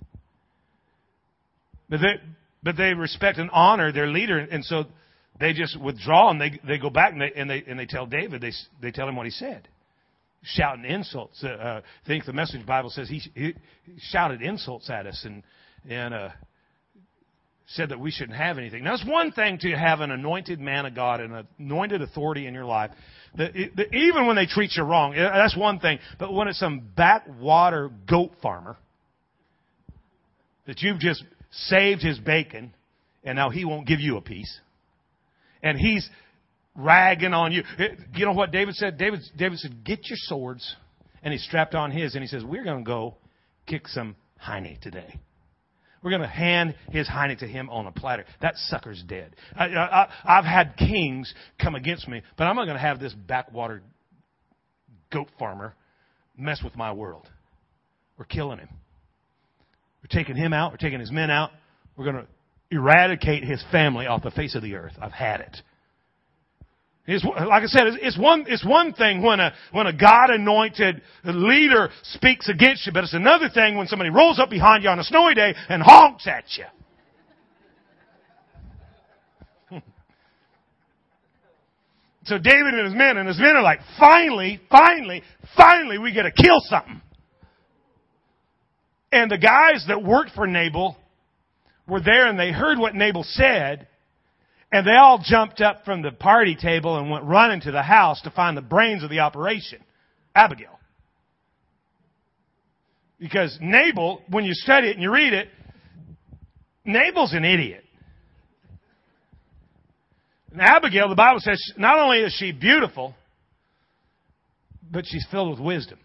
But 1.89 2.01
they, 2.01 2.21
but 2.63 2.77
they 2.77 2.95
respect 2.95 3.39
and 3.39 3.51
honor 3.51 3.93
their 3.93 4.09
leader, 4.09 4.39
and 4.39 4.65
so 4.65 4.85
they 5.41 5.53
just 5.53 5.81
withdraw 5.81 6.31
and 6.31 6.41
they, 6.41 6.61
they 6.67 6.79
go 6.79 6.91
back 6.91 7.13
and 7.13 7.23
they, 7.23 7.33
and 7.35 7.49
they, 7.49 7.65
and 7.67 7.79
they 7.79 7.87
tell 7.87 8.07
David, 8.07 8.41
they, 8.41 8.53
they 8.83 8.91
tell 8.91 9.09
him 9.09 9.17
what 9.17 9.27
he 9.27 9.31
said. 9.31 9.69
Shouting 10.43 10.85
insults. 10.85 11.43
Uh, 11.43 11.49
uh, 11.49 11.81
I 11.85 12.07
think 12.07 12.25
the 12.25 12.33
message 12.33 12.65
Bible 12.67 12.91
says 12.91 13.09
he, 13.09 13.23
he 13.35 13.55
shouted 14.11 14.43
insults 14.43 14.91
at 14.91 15.07
us 15.07 15.25
and, 15.25 15.43
and, 15.89 16.15
uh, 16.15 16.29
said 17.69 17.91
that 17.91 18.01
we 18.01 18.11
shouldn't 18.11 18.37
have 18.37 18.57
anything. 18.57 18.83
Now, 18.83 18.95
it's 18.95 19.05
one 19.05 19.31
thing 19.31 19.59
to 19.59 19.71
have 19.73 20.01
an 20.01 20.11
anointed 20.11 20.59
man 20.59 20.87
of 20.87 20.95
God 20.95 21.21
and 21.21 21.35
an 21.35 21.47
anointed 21.59 22.01
authority 22.01 22.47
in 22.47 22.55
your 22.55 22.65
life. 22.65 22.91
That, 23.37 23.53
that 23.77 23.95
even 23.95 24.27
when 24.27 24.37
they 24.37 24.47
treat 24.47 24.73
you 24.75 24.85
wrong, 24.85 25.15
that's 25.15 25.57
one 25.57 25.79
thing. 25.79 25.99
But 26.19 26.33
when 26.33 26.49
it's 26.49 26.59
some 26.59 26.81
backwater 26.97 27.91
goat 28.09 28.33
farmer 28.41 28.79
that 30.67 30.81
you've 30.81 30.99
just 30.99 31.23
saved 31.51 32.03
his 32.03 32.19
bacon 32.19 32.73
and 33.23 33.37
now 33.37 33.51
he 33.51 33.67
won't 33.67 33.87
give 33.87 34.01
you 34.01 34.17
a 34.17 34.23
piece, 34.23 34.61
and 35.63 35.79
he's 35.79 36.09
ragging 36.75 37.35
on 37.35 37.53
you. 37.53 37.65
You 38.15 38.25
know 38.25 38.33
what 38.33 38.51
David 38.51 38.77
said? 38.77 38.97
David, 38.97 39.21
David 39.37 39.59
said, 39.59 39.85
"Get 39.85 40.09
your 40.09 40.17
swords," 40.17 40.77
and 41.23 41.33
he 41.33 41.39
strapped 41.39 41.75
on 41.75 41.91
his, 41.91 42.15
and 42.15 42.23
he 42.23 42.29
says, 42.29 42.45
"We're 42.45 42.65
going 42.65 42.85
to 42.85 42.89
go 42.89 43.17
kick 43.67 43.89
some 43.89 44.17
hiney 44.43 44.81
today." 44.81 45.19
We're 46.03 46.11
going 46.11 46.23
to 46.23 46.29
hand 46.29 46.75
his 46.91 47.09
hiney 47.09 47.39
to 47.39 47.47
him 47.47 47.69
on 47.71 47.87
a 47.87 47.93
platter. 47.93 48.25
That 48.41 48.57
sucker's 48.57 49.03
dead. 49.07 49.35
I, 49.57 50.09
have 50.25 50.45
had 50.45 50.77
kings 50.77 51.33
come 51.61 51.75
against 51.75 52.07
me, 52.09 52.23
but 52.37 52.45
I'm 52.45 52.57
not 52.57 52.67
going 52.67 52.77
to 52.77 52.83
have 52.83 53.01
this 53.01 53.13
backwater 53.13 53.83
goat 55.13 55.29
farmer 55.39 55.75
mess 56.37 56.63
with 56.63 56.77
my 56.77 56.93
world. 56.93 57.29
We're 58.17 58.27
killing 58.27 58.59
him. 58.59 58.69
We're 60.03 60.21
taking 60.21 60.37
him 60.37 60.53
out. 60.53 60.73
We're 60.73 60.79
taking 60.79 61.01
his 61.01 61.11
men 61.11 61.31
out. 61.31 61.51
We're 61.97 62.05
going 62.05 62.25
to 62.25 62.27
eradicate 62.71 63.45
his 63.45 63.63
family 63.73 64.07
off 64.07 64.23
the 64.23 64.31
face 64.31 64.55
of 64.55 64.63
the 64.63 64.75
earth. 64.77 64.93
I've 65.01 65.13
had 65.13 65.41
it. 65.41 65.57
It's, 67.11 67.25
like 67.25 67.63
I 67.63 67.67
said, 67.67 67.87
it's 68.03 68.19
one, 68.19 68.45
it's 68.49 68.63
one 68.63 68.93
thing 68.93 69.23
when 69.23 69.41
a, 69.41 69.55
when 69.73 69.87
a 69.87 69.95
God 69.95 70.29
anointed 70.29 71.01
leader 71.25 71.89
speaks 72.03 72.51
against 72.51 72.87
you, 72.87 72.93
but 72.93 73.03
it's 73.03 73.15
another 73.15 73.49
thing 73.49 73.79
when 73.79 73.87
somebody 73.87 74.11
rolls 74.11 74.39
up 74.39 74.51
behind 74.51 74.85
you 74.85 74.91
on 74.91 74.99
a 74.99 75.05
snowy 75.05 75.33
day 75.33 75.55
and 75.71 75.83
honks 75.83 76.27
at 76.27 76.45
you. 79.71 79.81
so 82.25 82.37
David 82.37 82.75
and 82.75 82.85
his 82.85 82.95
men, 82.95 83.17
and 83.17 83.27
his 83.27 83.39
men 83.39 83.57
are 83.57 83.63
like, 83.63 83.81
finally, 83.99 84.61
finally, 84.71 85.23
finally 85.57 85.97
we 85.97 86.13
get 86.13 86.25
to 86.25 86.31
kill 86.31 86.61
something. 86.65 87.01
And 89.13 89.31
the 89.31 89.39
guys 89.39 89.87
that 89.89 90.05
worked 90.05 90.33
for 90.33 90.47
Nabal 90.47 90.95
were 91.87 92.03
there 92.03 92.27
and 92.27 92.39
they 92.39 92.53
heard 92.53 92.79
what 92.79 92.95
Nabal 92.95 93.25
said, 93.25 93.89
And 94.71 94.87
they 94.87 94.95
all 94.95 95.19
jumped 95.23 95.61
up 95.61 95.85
from 95.85 96.03
the 96.03 96.11
party 96.11 96.55
table 96.55 96.99
and 96.99 97.11
went 97.11 97.25
running 97.25 97.61
to 97.63 97.71
the 97.71 97.83
house 97.83 98.21
to 98.23 98.31
find 98.31 98.57
the 98.57 98.63
brains 98.63 99.03
of 99.03 99.09
the 99.09 99.21
operation, 99.21 99.81
Abigail. 100.35 100.79
Because 103.19 103.57
Nabal, 103.61 104.23
when 104.29 104.45
you 104.45 104.53
study 104.53 104.89
it 104.89 104.93
and 104.93 105.03
you 105.03 105.11
read 105.11 105.33
it, 105.33 105.49
Nabal's 106.85 107.33
an 107.33 107.45
idiot. 107.45 107.85
And 110.53 110.61
Abigail, 110.61 111.09
the 111.09 111.15
Bible 111.15 111.41
says, 111.41 111.61
not 111.77 111.99
only 111.99 112.19
is 112.19 112.35
she 112.39 112.53
beautiful, 112.53 113.15
but 114.91 115.05
she's 115.07 115.27
filled 115.31 115.51
with 115.51 115.61
wisdom. 115.61 115.99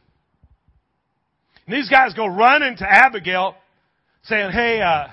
And 1.65 1.75
these 1.75 1.89
guys 1.89 2.13
go 2.13 2.27
running 2.27 2.75
to 2.77 2.85
Abigail 2.85 3.55
saying, 4.23 4.51
hey, 4.51 4.81
uh, 4.81 5.07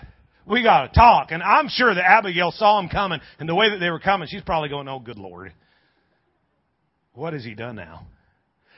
we 0.51 0.63
got 0.63 0.89
to 0.89 0.95
talk. 0.99 1.31
And 1.31 1.43
I'm 1.43 1.69
sure 1.69 1.95
that 1.95 2.05
Abigail 2.05 2.51
saw 2.51 2.81
them 2.81 2.91
coming, 2.91 3.21
and 3.39 3.49
the 3.49 3.55
way 3.55 3.71
that 3.71 3.79
they 3.79 3.91
were 3.91 4.01
coming, 4.01 4.29
she's 4.29 4.43
probably 4.43 4.69
going, 4.69 4.89
oh, 4.89 4.99
good 4.99 5.19
Lord. 5.19 5.53
What 7.15 7.33
has 7.33 7.45
he 7.45 7.55
done 7.55 7.77
now? 7.77 8.07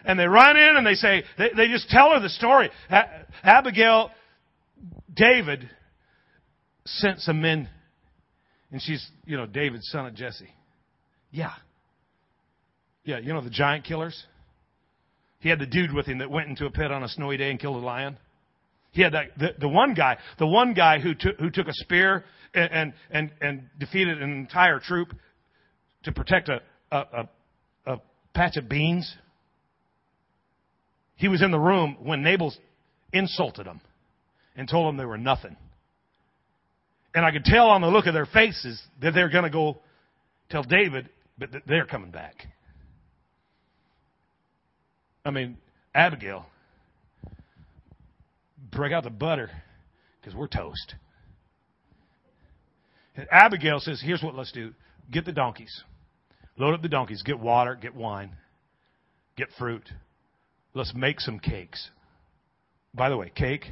And 0.04 0.18
they 0.18 0.26
run 0.26 0.56
in 0.56 0.76
and 0.76 0.86
they 0.86 0.94
say, 0.94 1.22
they, 1.38 1.50
they 1.56 1.68
just 1.68 1.88
tell 1.88 2.10
her 2.10 2.20
the 2.20 2.28
story. 2.28 2.70
Abigail, 3.42 4.10
David 5.14 5.68
sent 6.84 7.20
some 7.20 7.40
men, 7.40 7.68
and 8.72 8.82
she's, 8.82 9.06
you 9.24 9.36
know, 9.36 9.46
David's 9.46 9.88
son 9.90 10.06
of 10.06 10.14
Jesse. 10.14 10.48
Yeah. 11.30 11.52
Yeah, 13.04 13.18
you 13.18 13.32
know 13.32 13.40
the 13.40 13.50
giant 13.50 13.84
killers? 13.84 14.24
He 15.38 15.48
had 15.48 15.58
the 15.58 15.66
dude 15.66 15.92
with 15.92 16.06
him 16.06 16.18
that 16.18 16.30
went 16.30 16.48
into 16.48 16.66
a 16.66 16.70
pit 16.70 16.90
on 16.90 17.02
a 17.02 17.08
snowy 17.08 17.36
day 17.36 17.50
and 17.50 17.60
killed 17.60 17.76
a 17.76 17.84
lion. 17.84 18.16
He 18.92 19.00
had 19.00 19.14
that, 19.14 19.38
the, 19.38 19.54
the 19.58 19.68
one 19.68 19.94
guy, 19.94 20.18
the 20.38 20.46
one 20.46 20.74
guy 20.74 20.98
who 20.98 21.14
took, 21.14 21.38
who 21.38 21.50
took 21.50 21.66
a 21.66 21.72
spear 21.72 22.24
and, 22.54 22.92
and, 23.10 23.32
and, 23.40 23.62
defeated 23.78 24.22
an 24.22 24.30
entire 24.30 24.78
troop 24.78 25.14
to 26.04 26.12
protect 26.12 26.50
a, 26.50 26.60
a, 26.90 26.96
a, 26.96 27.28
a 27.86 28.00
patch 28.34 28.58
of 28.58 28.68
beans. 28.68 29.16
He 31.16 31.28
was 31.28 31.40
in 31.40 31.50
the 31.50 31.58
room 31.58 31.96
when 32.02 32.22
Nabal 32.22 32.52
insulted 33.14 33.66
him 33.66 33.80
and 34.56 34.68
told 34.68 34.88
them 34.88 34.98
they 34.98 35.06
were 35.06 35.18
nothing. 35.18 35.56
And 37.14 37.24
I 37.24 37.30
could 37.30 37.44
tell 37.44 37.68
on 37.68 37.80
the 37.80 37.88
look 37.88 38.06
of 38.06 38.12
their 38.12 38.26
faces 38.26 38.80
that 39.00 39.14
they're 39.14 39.30
going 39.30 39.44
to 39.44 39.50
go 39.50 39.78
tell 40.50 40.64
David, 40.64 41.08
but 41.38 41.48
they're 41.66 41.86
coming 41.86 42.10
back. 42.10 42.34
I 45.24 45.30
mean, 45.30 45.56
Abigail 45.94 46.44
break 48.72 48.92
out 48.92 49.04
the 49.04 49.10
butter 49.10 49.50
because 50.20 50.34
we're 50.34 50.48
toast. 50.48 50.94
And 53.16 53.26
Abigail 53.30 53.78
says, 53.80 54.02
Here's 54.04 54.22
what 54.22 54.34
let's 54.34 54.52
do 54.52 54.72
get 55.10 55.24
the 55.24 55.32
donkeys, 55.32 55.82
load 56.56 56.74
up 56.74 56.82
the 56.82 56.88
donkeys, 56.88 57.22
get 57.22 57.38
water, 57.38 57.74
get 57.74 57.94
wine, 57.94 58.36
get 59.36 59.48
fruit. 59.58 59.88
Let's 60.74 60.94
make 60.94 61.20
some 61.20 61.38
cakes. 61.38 61.90
By 62.94 63.10
the 63.10 63.16
way, 63.16 63.30
cake 63.34 63.66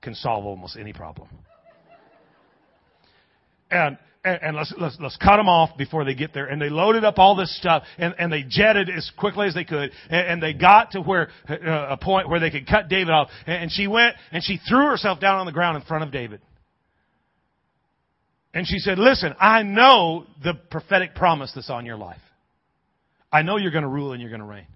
can 0.00 0.14
solve 0.14 0.46
almost 0.46 0.76
any 0.78 0.92
problem. 0.92 1.28
And 3.70 3.98
and, 4.26 4.42
and 4.42 4.56
let's, 4.56 4.74
let's, 4.76 4.96
let's 5.00 5.16
cut 5.18 5.36
them 5.36 5.48
off 5.48 5.78
before 5.78 6.04
they 6.04 6.14
get 6.14 6.34
there. 6.34 6.46
And 6.46 6.60
they 6.60 6.68
loaded 6.68 7.04
up 7.04 7.18
all 7.18 7.36
this 7.36 7.56
stuff 7.56 7.84
and, 7.96 8.12
and 8.18 8.32
they 8.32 8.42
jetted 8.42 8.90
as 8.90 9.10
quickly 9.16 9.46
as 9.46 9.54
they 9.54 9.62
could. 9.62 9.92
And, 10.10 10.26
and 10.26 10.42
they 10.42 10.52
got 10.52 10.90
to 10.92 11.00
where, 11.00 11.28
uh, 11.48 11.54
a 11.90 11.96
point 11.96 12.28
where 12.28 12.40
they 12.40 12.50
could 12.50 12.66
cut 12.66 12.88
David 12.88 13.10
off. 13.10 13.28
And, 13.46 13.62
and 13.62 13.72
she 13.72 13.86
went 13.86 14.16
and 14.32 14.42
she 14.42 14.58
threw 14.68 14.86
herself 14.86 15.20
down 15.20 15.38
on 15.38 15.46
the 15.46 15.52
ground 15.52 15.76
in 15.76 15.84
front 15.84 16.02
of 16.02 16.10
David. 16.10 16.40
And 18.52 18.66
she 18.66 18.78
said, 18.78 18.98
listen, 18.98 19.32
I 19.38 19.62
know 19.62 20.26
the 20.42 20.54
prophetic 20.54 21.14
promise 21.14 21.52
that's 21.54 21.70
on 21.70 21.86
your 21.86 21.96
life. 21.96 22.20
I 23.30 23.42
know 23.42 23.58
you're 23.58 23.70
going 23.70 23.82
to 23.82 23.88
rule 23.88 24.12
and 24.12 24.20
you're 24.20 24.30
going 24.30 24.40
to 24.40 24.46
reign. 24.46 24.66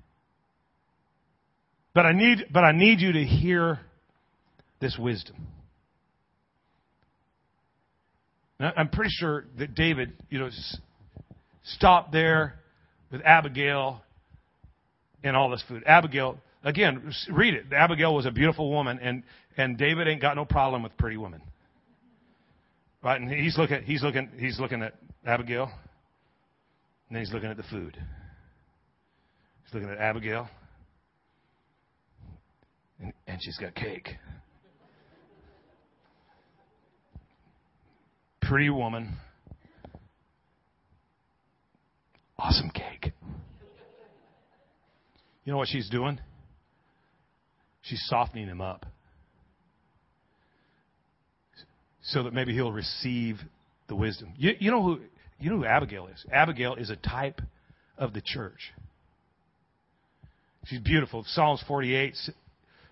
But 1.92 2.07
I 2.07 2.12
need, 2.12 2.46
but 2.53 2.62
I 2.62 2.70
need 2.70 3.00
you 3.00 3.12
to 3.12 3.24
hear 3.24 3.81
this 4.81 4.96
wisdom. 4.96 5.35
I'm 8.61 8.88
pretty 8.88 9.11
sure 9.11 9.46
that 9.59 9.75
David, 9.75 10.12
you 10.29 10.38
know, 10.38 10.51
stopped 11.64 12.12
there 12.12 12.61
with 13.11 13.23
Abigail 13.25 14.03
and 15.25 15.35
all 15.35 15.51
this 15.51 15.64
food. 15.66 15.83
Abigail, 15.87 16.38
again, 16.62 17.11
read 17.31 17.55
it. 17.55 17.73
Abigail 17.73 18.14
was 18.14 18.27
a 18.27 18.31
beautiful 18.31 18.70
woman, 18.70 18.99
and 19.03 19.23
and 19.57 19.79
David 19.79 20.09
ain't 20.09 20.20
got 20.20 20.37
no 20.37 20.44
problem 20.44 20.83
with 20.83 20.96
pretty 20.96 21.16
women. 21.16 21.40
Right? 23.03 23.20
And 23.20 23.31
he's 23.31 23.57
looking, 23.57 23.83
he's 23.83 24.03
looking, 24.03 24.31
he's 24.38 24.61
looking 24.61 24.83
at 24.83 24.94
Abigail, 25.25 25.64
and 27.09 27.16
then 27.16 27.25
he's 27.25 27.33
looking 27.33 27.51
at 27.51 27.57
the 27.57 27.62
food. 27.64 27.96
He's 29.64 29.75
looking 29.75 29.88
at 29.88 29.99
Abigail, 29.99 30.49
and, 33.01 33.12
and 33.27 33.38
she's 33.42 33.57
got 33.57 33.75
cake. 33.75 34.09
Pretty 38.51 38.69
woman. 38.69 39.17
Awesome 42.37 42.69
cake. 42.71 43.13
You 45.45 45.53
know 45.53 45.57
what 45.57 45.69
she's 45.69 45.89
doing? 45.89 46.19
She's 47.83 48.03
softening 48.09 48.49
him 48.49 48.61
up 48.61 48.87
so 52.03 52.25
that 52.25 52.35
maybe 52.35 52.53
he'll 52.53 52.73
receive 52.73 53.37
the 53.87 53.95
wisdom. 53.95 54.33
You, 54.37 54.55
you 54.59 54.73
know 54.73 54.83
who 54.83 54.99
you 55.39 55.51
know 55.51 55.59
who 55.59 55.65
Abigail 55.65 56.09
is? 56.09 56.25
Abigail 56.33 56.75
is 56.75 56.91
a 56.91 56.97
type 56.97 57.41
of 57.99 58.15
the 58.15 58.21
church. 58.21 58.73
She's 60.65 60.81
beautiful. 60.81 61.25
Psalms 61.25 61.63
48 61.69 62.17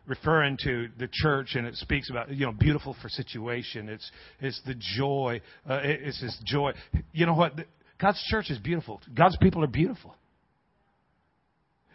referring 0.09 0.57
to 0.65 0.89
the 0.99 1.09
church 1.11 1.55
and 1.55 1.67
it 1.67 1.77
speaks 1.77 2.11
about 2.11 2.31
you 2.31 2.47
know 2.47 2.53
beautiful 2.53 2.97
for 3.01 3.09
situation. 3.09 3.89
It's 3.89 4.11
it's 4.41 4.61
the 4.67 4.75
joy 4.97 5.41
uh, 5.69 5.81
it's 5.83 6.21
this 6.21 6.37
joy. 6.45 6.73
You 7.13 7.27
know 7.27 7.35
what? 7.35 7.53
God's 8.01 8.23
church 8.29 8.51
is 8.51 8.59
beautiful. 8.59 9.01
God's 9.15 9.37
people 9.37 9.63
are 9.63 9.69
beautiful. 9.69 10.15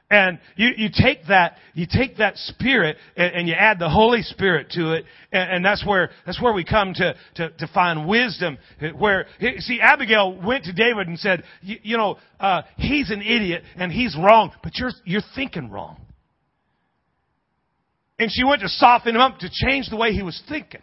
And 0.10 0.38
you, 0.56 0.70
you 0.78 0.90
take 0.96 1.26
that 1.30 1.58
you 1.74 1.88
take 1.92 2.18
that 2.18 2.38
spirit 2.38 2.98
and, 3.16 3.34
and 3.34 3.48
you 3.48 3.56
add 3.56 3.80
the 3.80 3.90
holy 3.90 4.22
spirit 4.22 4.70
to 4.72 4.94
it 4.94 5.06
and, 5.32 5.52
and 5.52 5.66
that's 5.66 5.84
where 5.84 6.12
that's 6.26 6.40
where 6.40 6.54
we 6.54 6.64
come 6.64 6.94
to, 6.94 7.16
to, 7.36 7.50
to 7.50 7.68
find 7.74 8.08
wisdom. 8.08 8.60
Where 9.00 9.26
see 9.60 9.80
abigail 9.82 10.40
went 10.40 10.66
to 10.66 10.74
david 10.74 11.08
and 11.08 11.18
said 11.18 11.44
you, 11.62 11.78
you 11.82 11.98
know 11.98 12.18
uh, 12.40 12.62
he's 12.78 13.10
an 13.10 13.24
idiot 13.24 13.64
and 13.76 13.92
he's 13.92 14.16
wrong 14.16 14.52
but 14.62 14.74
you're 14.76 14.92
you're 15.04 15.24
thinking 15.34 15.72
wrong 15.72 16.00
and 18.24 18.32
she 18.32 18.44
went 18.44 18.62
to 18.62 18.70
soften 18.70 19.16
him 19.16 19.22
up 19.22 19.40
to 19.40 19.50
change 19.52 19.90
the 19.90 19.98
way 19.98 20.14
he 20.14 20.24
was 20.24 20.42
thinking. 20.48 20.82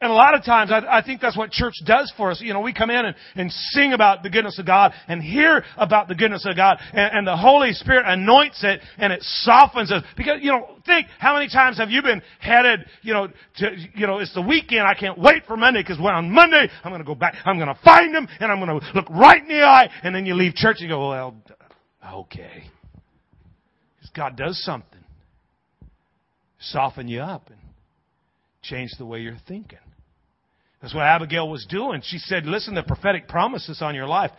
And 0.00 0.10
a 0.10 0.14
lot 0.14 0.34
of 0.34 0.44
times, 0.44 0.70
I, 0.70 0.98
I, 0.98 1.02
think 1.02 1.20
that's 1.22 1.36
what 1.36 1.50
church 1.50 1.72
does 1.86 2.12
for 2.16 2.30
us. 2.30 2.40
You 2.42 2.52
know, 2.52 2.60
we 2.60 2.74
come 2.74 2.90
in 2.90 3.06
and, 3.06 3.14
and 3.36 3.50
sing 3.50 3.92
about 3.92 4.22
the 4.22 4.28
goodness 4.28 4.58
of 4.58 4.66
God 4.66 4.92
and 5.08 5.22
hear 5.22 5.64
about 5.78 6.08
the 6.08 6.14
goodness 6.14 6.44
of 6.44 6.56
God, 6.56 6.78
and, 6.92 7.18
and 7.18 7.26
the 7.26 7.36
Holy 7.36 7.72
Spirit 7.72 8.04
anoints 8.06 8.62
it 8.64 8.80
and 8.98 9.12
it 9.12 9.22
softens 9.22 9.92
us. 9.92 10.02
Because, 10.16 10.40
you 10.42 10.50
know, 10.50 10.76
think, 10.84 11.06
how 11.18 11.34
many 11.34 11.48
times 11.48 11.78
have 11.78 11.90
you 11.90 12.02
been 12.02 12.20
headed, 12.40 12.80
you 13.02 13.14
know, 13.14 13.28
to, 13.58 13.70
you 13.94 14.06
know, 14.06 14.18
it's 14.18 14.34
the 14.34 14.42
weekend, 14.42 14.82
I 14.82 14.94
can't 14.94 15.16
wait 15.16 15.44
for 15.46 15.56
Monday, 15.56 15.80
because 15.80 15.98
when 15.98 16.12
on 16.12 16.30
Monday, 16.30 16.68
I'm 16.82 16.90
gonna 16.90 17.04
go 17.04 17.14
back, 17.14 17.36
I'm 17.44 17.58
gonna 17.58 17.78
find 17.84 18.14
him, 18.14 18.28
and 18.40 18.50
I'm 18.52 18.58
gonna 18.58 18.80
look 18.94 19.08
right 19.08 19.40
in 19.40 19.48
the 19.48 19.62
eye, 19.62 19.88
and 20.02 20.14
then 20.14 20.26
you 20.26 20.34
leave 20.34 20.54
church 20.54 20.78
and 20.80 20.88
you 20.90 20.94
go, 20.94 21.08
well, 21.08 21.36
okay. 22.12 22.64
Because 23.96 24.10
God 24.10 24.36
does 24.36 24.62
something 24.64 25.03
soften 26.70 27.08
you 27.08 27.20
up 27.20 27.48
and 27.48 27.58
change 28.62 28.90
the 28.98 29.06
way 29.06 29.20
you're 29.20 29.36
thinking. 29.46 29.78
That's 30.80 30.94
what 30.94 31.04
Abigail 31.04 31.48
was 31.48 31.66
doing. 31.68 32.02
She 32.04 32.18
said, 32.18 32.46
Listen, 32.46 32.74
the 32.74 32.82
prophetic 32.82 33.28
promises 33.28 33.80
on 33.80 33.94
your 33.94 34.06
life, 34.06 34.30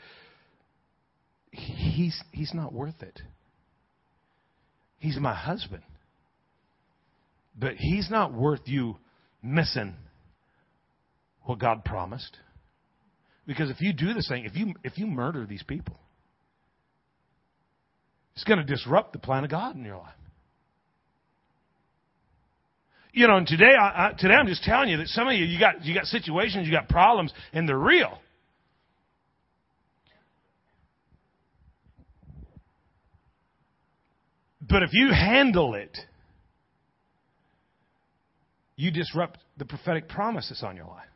he's, 1.52 2.20
he's 2.32 2.54
not 2.54 2.74
worth 2.74 3.02
it. 3.02 3.20
He's 5.00 5.18
my 5.18 5.34
husband. 5.34 5.84
But 7.58 7.76
he's 7.78 8.10
not 8.10 8.34
worth 8.34 8.62
you 8.66 8.98
missing 9.42 9.96
what 11.44 11.60
God 11.60 11.86
promised. 11.86 12.38
Because 13.48 13.70
if 13.70 13.80
you 13.80 13.94
do 13.94 14.14
this 14.14 14.28
thing, 14.28 14.46
if 14.46 14.56
you, 14.56 14.74
if 14.84 14.98
you 14.98 15.08
murder 15.08 15.46
these 15.46 15.64
people, 15.64 15.98
it's 18.34 18.44
going 18.44 18.60
to 18.60 18.66
disrupt 18.66 19.14
the 19.14 19.20
plan 19.20 19.44
of 19.44 19.50
God 19.50 19.76
in 19.76 19.86
your 19.86 19.98
life 19.98 20.14
you 23.15 23.28
know, 23.28 23.38
and 23.38 23.47
today, 23.47 23.71
I, 23.80 24.10
I, 24.10 24.12
today 24.17 24.34
I'm 24.34 24.45
just 24.45 24.63
telling 24.63 24.89
you 24.89 24.97
that 24.97 25.08
some 25.08 25.28
of 25.28 25.34
you, 25.34 25.45
you 25.45 25.58
got, 25.58 25.86
you 25.86 25.95
got 25.95 26.06
situations, 26.06 26.67
you 26.67 26.73
got 26.73 26.89
problems, 26.89 27.34
and 27.54 27.67
they're 27.67 27.78
real. 27.78 28.19
But 34.67 34.84
if 34.84 34.89
you 34.91 35.12
handle 35.12 35.75
it, 35.75 35.97
you 38.75 38.91
disrupt 38.91 39.39
the 39.58 39.63
prophetic 39.65 40.10
promises 40.10 40.62
on 40.62 40.75
your 40.75 40.88
life. 40.88 41.08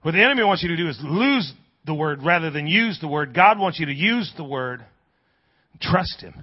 What 0.00 0.12
the 0.12 0.24
enemy 0.24 0.44
wants 0.44 0.62
you 0.62 0.70
to 0.70 0.76
do 0.76 0.88
is 0.88 0.98
lose 1.02 1.52
the 1.84 1.94
word 1.94 2.22
rather 2.22 2.50
than 2.50 2.66
use 2.66 2.98
the 3.02 3.08
word. 3.08 3.34
God 3.34 3.58
wants 3.58 3.78
you 3.78 3.86
to 3.86 3.94
use 3.94 4.32
the 4.38 4.44
word. 4.44 4.82
Trust 5.80 6.22
Him. 6.22 6.34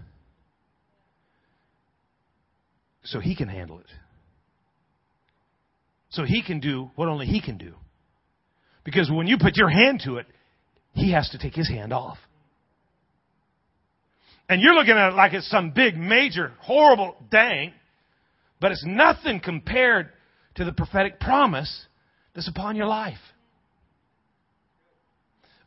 So 3.03 3.19
He 3.19 3.35
can 3.35 3.47
handle 3.47 3.79
it. 3.79 3.87
So 6.09 6.23
He 6.23 6.43
can 6.43 6.59
do 6.59 6.91
what 6.95 7.07
only 7.07 7.25
He 7.25 7.41
can 7.41 7.57
do. 7.57 7.73
Because 8.83 9.09
when 9.11 9.27
you 9.27 9.37
put 9.37 9.55
your 9.57 9.69
hand 9.69 10.01
to 10.05 10.17
it, 10.17 10.25
He 10.93 11.11
has 11.13 11.29
to 11.29 11.37
take 11.37 11.55
His 11.55 11.69
hand 11.69 11.93
off. 11.93 12.17
And 14.49 14.61
you're 14.61 14.73
looking 14.73 14.95
at 14.95 15.13
it 15.13 15.15
like 15.15 15.33
it's 15.33 15.49
some 15.49 15.71
big, 15.71 15.95
major, 15.95 16.51
horrible 16.59 17.15
dang, 17.31 17.71
but 18.59 18.71
it's 18.71 18.83
nothing 18.85 19.39
compared 19.39 20.09
to 20.55 20.65
the 20.65 20.73
prophetic 20.73 21.19
promise 21.19 21.85
that's 22.35 22.49
upon 22.49 22.75
your 22.75 22.87
life. 22.87 23.17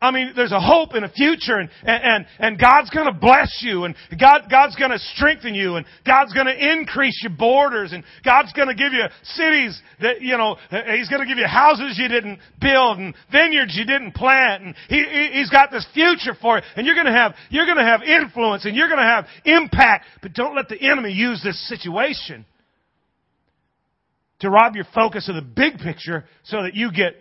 I 0.05 0.11
mean, 0.11 0.33
there's 0.37 0.53
a 0.53 0.61
hope 0.61 0.91
and 0.93 1.05
a 1.05 1.09
future 1.09 1.57
and, 1.57 1.71
and, 1.83 2.27
and 2.39 2.61
God's 2.61 2.91
gonna 2.91 3.13
bless 3.13 3.61
you 3.63 3.85
and 3.85 3.95
God, 4.21 4.43
God's 4.51 4.77
gonna 4.77 4.99
strengthen 5.15 5.55
you 5.55 5.77
and 5.77 5.87
God's 6.07 6.35
gonna 6.35 6.53
increase 6.53 7.21
your 7.23 7.33
borders 7.33 7.93
and 7.93 8.05
God's 8.23 8.53
gonna 8.53 8.75
give 8.75 8.93
you 8.93 9.05
cities 9.23 9.81
that, 10.03 10.21
you 10.21 10.37
know, 10.37 10.57
He's 10.71 11.09
gonna 11.09 11.27
give 11.27 11.39
you 11.39 11.47
houses 11.47 11.99
you 11.99 12.09
didn't 12.09 12.39
build 12.61 12.99
and 12.99 13.15
vineyards 13.33 13.75
you 13.77 13.87
didn't 13.87 14.15
plant 14.15 14.63
and 14.63 14.75
he, 14.91 15.31
He's 15.33 15.49
got 15.49 15.71
this 15.71 15.87
future 15.95 16.37
for 16.41 16.59
you 16.59 16.63
and 16.77 16.87
you're 16.87 16.97
gonna 16.97 17.11
have, 17.11 17.35
you're 17.49 17.67
gonna 17.67 17.87
have 17.87 18.03
influence 18.03 18.67
and 18.67 18.77
you're 18.77 18.91
gonna 18.91 19.03
have 19.03 19.25
impact, 19.47 20.05
but 20.21 20.35
don't 20.35 20.55
let 20.55 20.69
the 20.69 20.81
enemy 20.81 21.13
use 21.13 21.43
this 21.43 21.67
situation 21.67 22.45
to 24.41 24.51
rob 24.51 24.77
your 24.77 24.87
focus 24.95 25.31
of 25.31 25.35
the 25.35 25.43
big 25.43 25.79
picture 25.79 26.27
so 26.43 26.63
that 26.63 26.75
you 26.75 26.93
get 26.93 27.15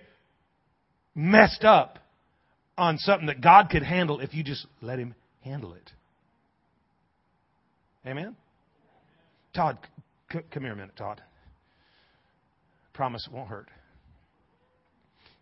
messed 1.16 1.64
up 1.64 2.00
on 2.78 2.98
something 2.98 3.28
that 3.28 3.42
God 3.42 3.70
could 3.70 3.84
handle 3.84 4.20
if 4.20 4.34
you 4.34 4.44
just 4.44 4.66
let 4.82 5.00
Him 5.00 5.16
handle 5.42 5.74
it. 5.74 5.92
Amen? 8.06 8.36
Todd, 9.56 9.78
c- 10.32 10.40
come 10.52 10.64
here 10.64 10.74
a 10.74 10.76
minute, 10.76 10.96
Todd. 10.98 11.22
Promise 12.94 13.28
it 13.28 13.34
won't 13.34 13.50
hurt. 13.50 13.70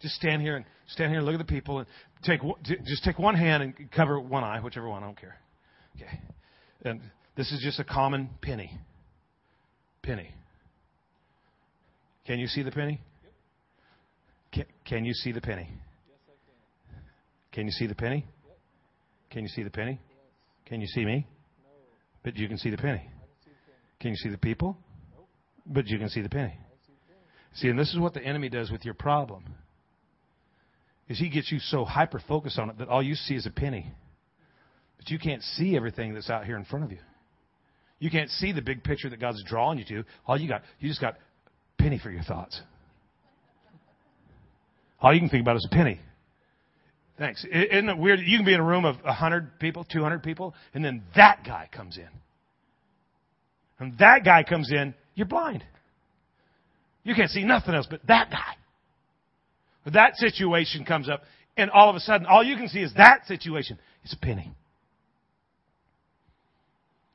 Just 0.02 0.16
stand 0.16 0.42
here 0.42 0.56
and 0.56 0.66
stand 0.88 1.12
here 1.12 1.20
and 1.20 1.26
look 1.26 1.40
at 1.40 1.46
the 1.46 1.52
people 1.52 1.80
and 1.80 1.88
take 2.24 2.42
just 2.86 3.04
take 3.04 3.20
one 3.20 3.36
hand 3.36 3.62
and 3.62 3.92
cover 3.92 4.20
one 4.20 4.44
eye, 4.44 4.60
whichever 4.60 4.90
one. 4.90 5.04
I 5.04 5.06
don't 5.06 5.20
care. 5.20 5.38
Okay. 5.96 6.20
And 6.84 7.02
this 7.36 7.52
is 7.52 7.62
just 7.64 7.80
a 7.80 7.84
common 7.84 8.30
penny. 8.42 8.72
Penny. 10.02 10.32
Can 12.26 12.40
you 12.40 12.48
see 12.48 12.64
the 12.64 12.72
penny? 12.72 13.00
Can, 14.52 14.66
can 14.86 15.06
you 15.06 15.14
see 15.14 15.32
the 15.32 15.42
penny? 15.42 15.70
Can 17.52 17.66
you 17.66 17.72
see 17.72 17.88
the 17.88 17.96
penny? 17.96 18.26
Can 19.30 19.44
you 19.44 19.50
see 19.50 19.64
the 19.64 19.70
penny? 19.70 20.00
Can 20.66 20.82
you 20.82 20.88
see 20.88 21.06
me? 21.06 21.28
But 22.24 22.38
you 22.38 22.48
can 22.48 22.58
see 22.58 22.70
the 22.70 22.78
penny. 22.78 23.10
Can 24.00 24.12
you 24.12 24.18
see 24.18 24.30
the 24.30 24.38
people? 24.38 24.78
But 25.66 25.88
you 25.88 26.00
can 26.00 26.10
see 26.10 26.22
the 26.22 26.30
penny. 26.30 26.58
See, 27.56 27.68
and 27.68 27.78
this 27.78 27.92
is 27.92 28.00
what 28.00 28.14
the 28.14 28.24
enemy 28.24 28.50
does 28.50 28.72
with 28.72 28.86
your 28.86 28.94
problem. 28.94 29.44
Is 31.10 31.20
he 31.20 31.30
gets 31.30 31.52
you 31.52 31.60
so 31.60 31.84
hyper 31.84 32.22
focused 32.26 32.58
on 32.58 32.70
it 32.70 32.78
that 32.78 32.88
all 32.88 33.04
you 33.04 33.16
see 33.16 33.36
is 33.36 33.46
a 33.46 33.52
penny. 33.52 33.92
But 34.98 35.10
you 35.10 35.20
can't 35.20 35.44
see 35.44 35.76
everything 35.76 36.14
that's 36.14 36.30
out 36.30 36.46
here 36.46 36.56
in 36.56 36.64
front 36.64 36.86
of 36.86 36.92
you. 36.92 37.00
You 38.00 38.10
can't 38.10 38.30
see 38.30 38.52
the 38.52 38.62
big 38.62 38.84
picture 38.84 39.10
that 39.10 39.20
God's 39.20 39.44
drawing 39.44 39.78
you 39.78 39.86
to. 39.86 40.04
All 40.26 40.40
you 40.40 40.48
got, 40.48 40.64
you 40.80 40.88
just 40.88 41.02
got 41.02 41.16
penny 41.78 42.00
for 42.00 42.10
your 42.10 42.24
thoughts. 42.24 42.60
All 45.02 45.14
you 45.14 45.20
can 45.20 45.30
think 45.30 45.42
about 45.42 45.58
is 45.58 45.68
a 45.70 45.76
penny. 45.76 46.00
Thanks. 47.22 47.46
Isn't 47.46 47.88
it 47.88 48.00
weird? 48.00 48.20
You 48.20 48.40
can 48.40 48.48
be 48.48 48.54
in 48.56 48.60
a 48.60 48.64
room 48.64 48.84
of 48.84 48.96
100 49.04 49.60
people, 49.60 49.84
200 49.84 50.24
people, 50.24 50.56
and 50.74 50.84
then 50.84 51.04
that 51.16 51.44
guy 51.46 51.70
comes 51.72 52.00
in. 52.00 52.08
And 53.78 53.96
that 54.00 54.26
guy 54.26 54.42
comes 54.42 54.72
in, 54.72 54.96
you're 55.14 55.28
blind. 55.28 55.64
You 57.04 57.14
can't 57.14 57.30
see 57.30 57.44
nothing 57.44 57.76
else 57.76 57.86
but 57.88 58.02
that 58.08 58.32
guy. 58.32 58.56
That 59.94 60.16
situation 60.16 60.84
comes 60.84 61.10
up, 61.10 61.22
and 61.56 61.70
all 61.70 61.92
of 61.92 61.96
a 61.96 62.00
sudden, 62.00 62.26
all 62.26 62.44
you 62.44 62.56
can 62.56 62.70
see 62.70 62.80
is 62.80 62.92
that 62.98 63.28
situation. 63.28 63.78
It's 64.04 64.14
a 64.14 64.18
penny. 64.18 64.52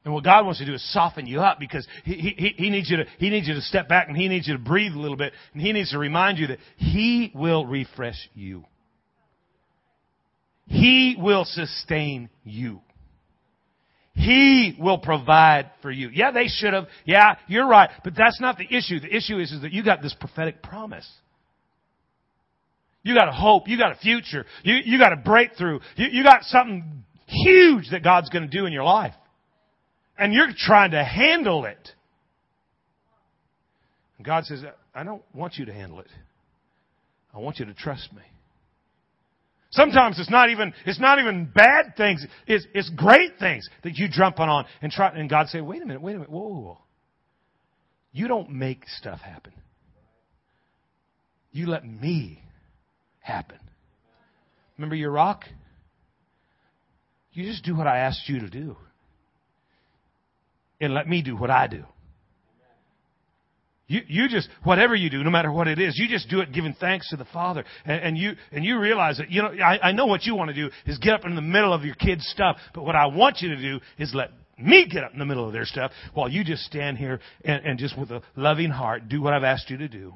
And 0.05 0.14
what 0.14 0.23
God 0.23 0.45
wants 0.45 0.61
to 0.61 0.66
do 0.66 0.75
is 0.75 0.92
soften 0.92 1.27
you 1.27 1.40
up 1.40 1.59
because 1.59 1.85
he, 2.05 2.14
he, 2.14 2.55
he, 2.57 2.71
needs 2.71 2.88
you 2.88 2.99
to, 2.99 3.07
he 3.19 3.29
needs 3.29 3.49
you 3.49 3.55
to 3.55 3.61
step 3.61 3.88
back 3.88 4.07
and 4.07 4.16
He 4.16 4.29
needs 4.29 4.47
you 4.47 4.57
to 4.57 4.62
breathe 4.62 4.92
a 4.92 5.01
little 5.01 5.16
bit. 5.16 5.33
And 5.53 5.61
He 5.61 5.73
needs 5.73 5.90
to 5.90 5.99
remind 5.99 6.38
you 6.38 6.47
that 6.47 6.59
He 6.77 7.33
will 7.35 7.66
refresh 7.66 8.31
you. 8.33 8.66
He 10.66 11.16
will 11.18 11.44
sustain 11.44 12.29
you. 12.44 12.81
He 14.14 14.76
will 14.81 14.98
provide 14.98 15.70
for 15.83 15.90
you. 15.90 16.09
Yeah, 16.09 16.31
they 16.31 16.46
should 16.48 16.72
have. 16.72 16.87
Yeah, 17.05 17.37
you're 17.46 17.68
right. 17.68 17.90
But 18.02 18.14
that's 18.16 18.40
not 18.40 18.57
the 18.57 18.64
issue. 18.64 18.98
The 18.98 19.14
issue 19.14 19.38
is, 19.38 19.52
is 19.52 19.62
that 19.62 19.72
you 19.72 19.85
got 19.85 20.02
this 20.02 20.14
prophetic 20.18 20.62
promise. 20.62 21.09
You 23.02 23.14
got 23.14 23.29
a 23.29 23.33
hope. 23.33 23.68
You 23.68 23.79
got 23.79 23.92
a 23.92 23.96
future. 23.96 24.46
You, 24.64 24.76
you 24.85 24.98
got 24.98 25.12
a 25.12 25.16
breakthrough. 25.16 25.81
You, 25.96 26.07
you 26.11 26.24
got 26.24 26.42
something 26.44 27.05
huge 27.26 27.90
that 27.90 28.02
God's 28.02 28.31
going 28.31 28.48
to 28.48 28.50
do 28.50 28.66
in 28.66 28.72
your 28.72 28.85
life. 28.85 29.14
And 30.18 30.33
you're 30.33 30.48
trying 30.57 30.92
to 30.92 31.05
handle 31.05 31.66
it. 31.66 31.90
God 34.22 34.44
says, 34.46 34.64
I 34.94 35.05
don't 35.05 35.22
want 35.35 35.57
you 35.57 35.66
to 35.66 35.74
handle 35.74 36.00
it. 36.00 36.09
I 37.35 37.38
want 37.38 37.59
you 37.59 37.66
to 37.66 37.74
trust 37.74 38.12
me. 38.14 38.22
Sometimes 39.70 40.18
it's 40.18 40.31
not 40.31 40.50
even, 40.50 40.72
it's 40.85 41.00
not 41.00 41.18
even 41.18 41.50
bad 41.52 41.96
things. 41.96 42.24
It's, 42.46 42.66
it's 42.72 42.90
great 42.90 43.38
things 43.38 43.68
that 43.83 43.96
you 43.96 44.09
jump 44.09 44.38
on 44.40 44.64
and 44.81 44.92
try, 44.92 45.11
and 45.11 45.29
God 45.29 45.48
say, 45.48 45.61
wait 45.61 45.83
a 45.83 45.87
minute, 45.87 46.00
wait 46.02 46.12
a 46.12 46.18
minute, 46.18 46.31
whoa, 46.31 46.48
whoa, 46.48 46.61
whoa. 46.61 46.79
You 48.12 48.29
don't 48.29 48.50
make 48.50 48.85
stuff 48.88 49.20
happen. 49.20 49.52
You 51.52 51.66
let 51.68 51.85
me 51.85 52.42
happen. 53.18 53.59
Remember 54.79 54.94
your 54.94 55.11
rock? 55.11 55.44
You 57.33 57.44
just 57.44 57.64
do 57.64 57.76
what 57.76 57.87
I 57.87 57.98
asked 57.98 58.29
you 58.29 58.40
to 58.40 58.48
do. 58.48 58.76
And 60.81 60.94
let 60.94 61.09
me 61.09 61.22
do 61.22 61.37
what 61.37 61.50
I 61.50 61.66
do. 61.66 61.85
You, 63.88 64.01
you 64.09 64.29
just, 64.29 64.49
whatever 64.64 64.96
you 64.96 65.11
do, 65.11 65.22
no 65.22 65.31
matter 65.31 65.53
what 65.53 65.68
it 65.68 65.79
is, 65.79 65.96
you 65.96 66.09
just 66.09 66.29
do 66.29 66.40
it 66.40 66.53
giving 66.53 66.75
thanks 66.81 67.09
to 67.11 67.16
the 67.16 67.25
Father. 67.27 67.64
And, 67.85 68.03
and 68.03 68.18
you, 68.18 68.33
and 68.51 68.64
you 68.64 68.81
realize 68.81 69.18
that, 69.18 69.31
you 69.31 69.42
know, 69.42 69.53
I, 69.62 69.88
I 69.88 69.92
know 69.92 70.07
what 70.07 70.25
you 70.25 70.35
want 70.35 70.49
to 70.49 70.55
do 70.55 70.70
is 70.87 70.99
get 70.99 71.14
up 71.14 71.25
in 71.25 71.37
the 71.37 71.40
middle 71.40 71.72
of 71.72 71.85
your 71.85 71.94
kids' 71.94 72.27
stuff, 72.27 72.57
but 72.75 72.85
what 72.85 72.96
I 72.96 73.07
want 73.07 73.40
you 73.40 73.51
to 73.51 73.57
do 73.57 73.79
is 73.99 74.12
let 74.12 74.31
me 74.59 74.88
get 74.90 75.05
up 75.05 75.12
in 75.12 75.20
the 75.20 75.25
middle 75.25 75.46
of 75.46 75.53
their 75.53 75.66
stuff 75.66 75.92
while 76.14 76.29
you 76.29 76.42
just 76.42 76.64
stand 76.64 76.99
here 76.99 77.20
and, 77.44 77.64
and 77.64 77.79
just 77.79 77.96
with 77.96 78.11
a 78.11 78.22
loving 78.35 78.70
heart 78.70 79.09
do 79.09 79.22
what 79.22 79.33
I've 79.33 79.44
asked 79.44 79.70
you 79.70 79.77
to 79.79 79.88
do 79.88 80.14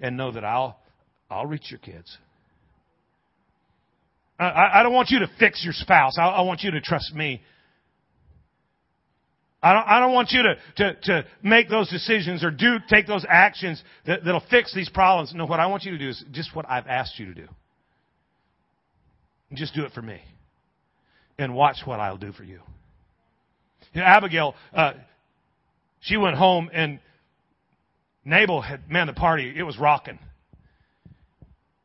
and 0.00 0.16
know 0.16 0.30
that 0.30 0.44
I'll, 0.44 0.78
I'll 1.28 1.46
reach 1.46 1.70
your 1.70 1.80
kids. 1.80 2.16
I, 4.38 4.80
I 4.80 4.82
don't 4.82 4.92
want 4.92 5.08
you 5.10 5.20
to 5.20 5.30
fix 5.40 5.64
your 5.64 5.72
spouse. 5.72 6.18
I, 6.18 6.26
I 6.26 6.42
want 6.42 6.60
you 6.60 6.70
to 6.72 6.80
trust 6.80 7.14
me 7.14 7.40
I 9.66 9.72
don't, 9.72 9.88
I 9.88 9.98
don't 9.98 10.12
want 10.12 10.30
you 10.30 10.42
to, 10.44 10.56
to, 10.76 10.94
to 11.02 11.24
make 11.42 11.68
those 11.68 11.90
decisions 11.90 12.44
or 12.44 12.52
do, 12.52 12.76
take 12.88 13.08
those 13.08 13.26
actions 13.28 13.82
that, 14.06 14.24
that'll 14.24 14.44
fix 14.48 14.72
these 14.72 14.88
problems. 14.88 15.32
No, 15.34 15.44
what 15.44 15.58
I 15.58 15.66
want 15.66 15.82
you 15.82 15.90
to 15.90 15.98
do 15.98 16.08
is 16.08 16.24
just 16.30 16.54
what 16.54 16.70
I've 16.70 16.86
asked 16.86 17.18
you 17.18 17.26
to 17.26 17.34
do. 17.34 17.48
Just 19.54 19.74
do 19.74 19.84
it 19.84 19.90
for 19.90 20.02
me. 20.02 20.20
And 21.36 21.52
watch 21.52 21.78
what 21.84 21.98
I'll 21.98 22.16
do 22.16 22.30
for 22.30 22.44
you. 22.44 22.60
you 23.92 24.02
know, 24.02 24.06
Abigail, 24.06 24.54
uh, 24.72 24.92
she 25.98 26.16
went 26.16 26.36
home 26.36 26.70
and 26.72 27.00
Nabal 28.24 28.60
had, 28.60 28.88
man, 28.88 29.08
the 29.08 29.14
party, 29.14 29.52
it 29.56 29.64
was 29.64 29.76
rocking. 29.80 30.20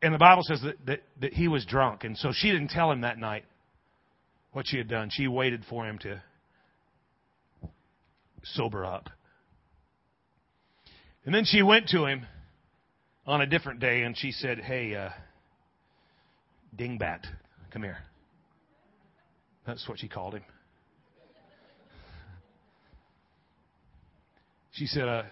And 0.03 0.13
the 0.13 0.19
Bible 0.19 0.43
says 0.43 0.61
that, 0.61 0.85
that, 0.85 1.01
that 1.21 1.33
he 1.33 1.47
was 1.47 1.65
drunk. 1.65 2.03
And 2.03 2.15
so 2.15 2.31
she 2.31 2.51
didn't 2.51 2.69
tell 2.69 2.91
him 2.91 3.01
that 3.01 3.17
night 3.17 3.43
what 4.51 4.67
she 4.67 4.77
had 4.77 4.87
done. 4.87 5.09
She 5.11 5.27
waited 5.27 5.63
for 5.67 5.83
him 5.87 5.97
to 5.99 6.21
sober 8.43 8.85
up. 8.85 9.09
And 11.25 11.33
then 11.33 11.45
she 11.45 11.61
went 11.61 11.89
to 11.89 12.05
him 12.05 12.25
on 13.25 13.41
a 13.41 13.45
different 13.45 13.79
day 13.79 14.01
and 14.01 14.17
she 14.17 14.31
said, 14.31 14.59
Hey, 14.59 14.95
uh, 14.95 15.09
dingbat, 16.75 17.25
come 17.71 17.83
here. 17.83 17.99
That's 19.65 19.87
what 19.87 19.99
she 19.99 20.07
called 20.07 20.33
him. 20.33 20.43
She 24.71 24.87
said, 24.87 25.07
uh, 25.07 25.23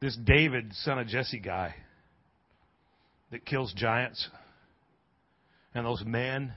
This 0.00 0.16
David, 0.16 0.72
son 0.82 0.98
of 0.98 1.06
Jesse 1.06 1.38
guy 1.38 1.74
that 3.30 3.44
kills 3.46 3.72
giants, 3.74 4.28
and 5.74 5.86
those 5.86 6.02
men 6.04 6.52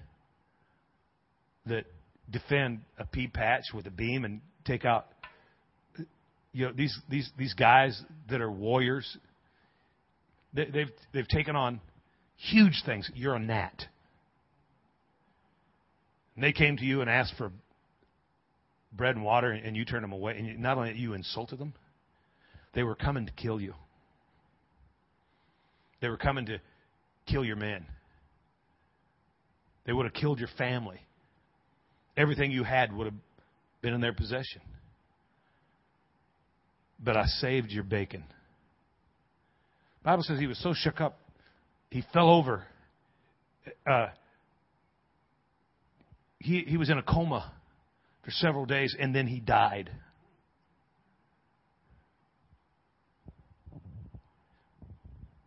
that 1.65 1.85
defend 2.29 2.81
a 2.97 3.05
pea 3.05 3.27
patch 3.27 3.65
with 3.73 3.85
a 3.87 3.91
beam 3.91 4.25
and 4.25 4.41
take 4.65 4.85
out 4.85 5.07
you 6.57 6.65
know, 6.65 6.71
these, 6.75 6.97
these, 7.07 7.29
these 7.37 7.53
guys 7.53 8.01
that 8.31 8.41
are 8.41 8.51
warriors, 8.51 9.17
they, 10.55 10.65
they've, 10.65 10.89
they've 11.13 11.27
taken 11.27 11.55
on 11.55 11.79
huge 12.35 12.81
things. 12.83 13.07
You're 13.13 13.35
a 13.35 13.39
gnat. 13.39 13.85
And 16.33 16.43
they 16.43 16.53
came 16.53 16.75
to 16.77 16.83
you 16.83 17.01
and 17.01 17.11
asked 17.11 17.35
for 17.37 17.51
bread 18.91 19.15
and 19.15 19.23
water, 19.23 19.51
and 19.51 19.77
you 19.77 19.85
turned 19.85 20.03
them 20.03 20.13
away. 20.13 20.35
And 20.35 20.59
not 20.59 20.79
only 20.79 20.97
you 20.97 21.13
insulted 21.13 21.59
them, 21.59 21.75
they 22.73 22.81
were 22.81 22.95
coming 22.95 23.27
to 23.27 23.31
kill 23.33 23.61
you. 23.61 23.75
They 26.01 26.07
were 26.09 26.17
coming 26.17 26.47
to 26.47 26.59
kill 27.27 27.45
your 27.45 27.55
men. 27.55 27.85
They 29.85 29.93
would 29.93 30.05
have 30.07 30.13
killed 30.15 30.39
your 30.39 30.49
family. 30.57 31.01
Everything 32.15 32.49
you 32.49 32.63
had 32.63 32.91
would 32.91 33.05
have 33.05 33.15
been 33.83 33.93
in 33.93 34.01
their 34.01 34.13
possession. 34.13 34.61
But 36.99 37.17
I 37.17 37.25
saved 37.25 37.71
your 37.71 37.83
bacon. 37.83 38.23
The 40.01 40.05
Bible 40.05 40.23
says 40.23 40.39
he 40.39 40.47
was 40.47 40.61
so 40.61 40.73
shook 40.73 41.01
up, 41.01 41.19
he 41.89 42.03
fell 42.13 42.29
over. 42.29 42.65
Uh, 43.85 44.07
he, 46.39 46.61
he 46.61 46.77
was 46.77 46.89
in 46.89 46.97
a 46.97 47.03
coma 47.03 47.51
for 48.23 48.31
several 48.31 48.65
days, 48.65 48.95
and 48.97 49.13
then 49.13 49.27
he 49.27 49.39
died. 49.39 49.89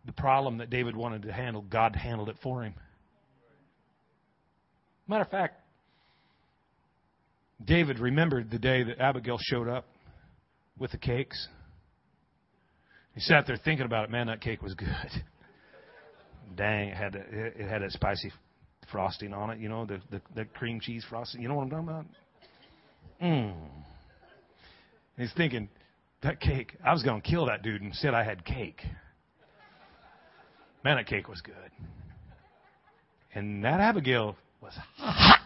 The 0.05 0.11
problem 0.13 0.57
that 0.59 0.69
David 0.69 0.95
wanted 0.95 1.23
to 1.23 1.31
handle, 1.31 1.61
God 1.61 1.95
handled 1.95 2.29
it 2.29 2.37
for 2.43 2.63
him. 2.63 2.73
Matter 5.07 5.23
of 5.23 5.29
fact, 5.29 5.59
David 7.63 7.99
remembered 7.99 8.49
the 8.49 8.59
day 8.59 8.83
that 8.83 8.99
Abigail 8.99 9.37
showed 9.39 9.67
up 9.67 9.85
with 10.77 10.91
the 10.91 10.97
cakes. 10.97 11.47
He 13.13 13.19
sat 13.21 13.45
there 13.47 13.57
thinking 13.57 13.85
about 13.85 14.05
it. 14.05 14.09
Man, 14.11 14.27
that 14.27 14.41
cake 14.41 14.61
was 14.61 14.73
good. 14.73 14.87
Dang, 16.55 16.89
it 16.89 16.97
had 16.97 17.15
a, 17.15 17.19
it 17.19 17.69
had 17.69 17.81
a 17.81 17.91
spicy 17.91 18.31
frosting 18.91 19.33
on 19.33 19.49
it. 19.49 19.59
You 19.59 19.69
know, 19.69 19.85
the, 19.85 20.01
the 20.09 20.21
the 20.35 20.45
cream 20.45 20.79
cheese 20.79 21.05
frosting. 21.09 21.41
You 21.41 21.47
know 21.47 21.55
what 21.55 21.63
I'm 21.63 21.69
talking 21.69 21.87
about? 21.87 22.05
Mmm. 23.21 23.53
He's 25.17 25.33
thinking 25.33 25.69
that 26.23 26.39
cake. 26.39 26.75
I 26.83 26.93
was 26.93 27.03
to 27.21 27.29
kill 27.29 27.45
that 27.47 27.63
dude, 27.63 27.81
and 27.81 27.93
said 27.95 28.13
I 28.13 28.23
had 28.23 28.43
cake. 28.45 28.81
Man, 30.83 30.97
that 30.97 31.05
cake 31.05 31.27
was 31.27 31.41
good. 31.41 31.55
And 33.33 33.63
that 33.63 33.79
Abigail 33.79 34.35
was 34.61 34.73
hot. 34.97 35.40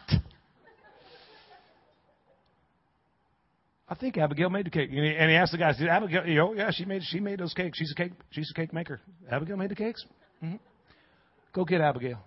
I 3.88 3.94
think 3.94 4.18
Abigail 4.18 4.50
made 4.50 4.66
the 4.66 4.72
cake. 4.72 4.90
And 4.92 5.30
he 5.30 5.36
asked 5.36 5.52
the 5.52 5.58
guys, 5.58 5.78
"Did 5.78 5.88
Abigail? 5.90 6.26
You 6.26 6.36
know, 6.36 6.54
yeah, 6.54 6.72
she 6.72 6.86
made 6.86 7.04
she 7.04 7.20
made 7.20 7.40
those 7.40 7.54
cakes. 7.54 7.78
She's 7.78 7.92
a 7.92 7.96
cake. 7.96 8.14
She's 8.32 8.50
a 8.50 8.54
cake 8.54 8.74
maker. 8.74 9.00
Abigail 9.30 9.58
made 9.58 9.70
the 9.70 9.76
cakes. 9.76 10.06
Mm-hmm. 10.44 10.56
Go 11.54 11.66
get 11.66 11.82
Abigail. 11.82 12.20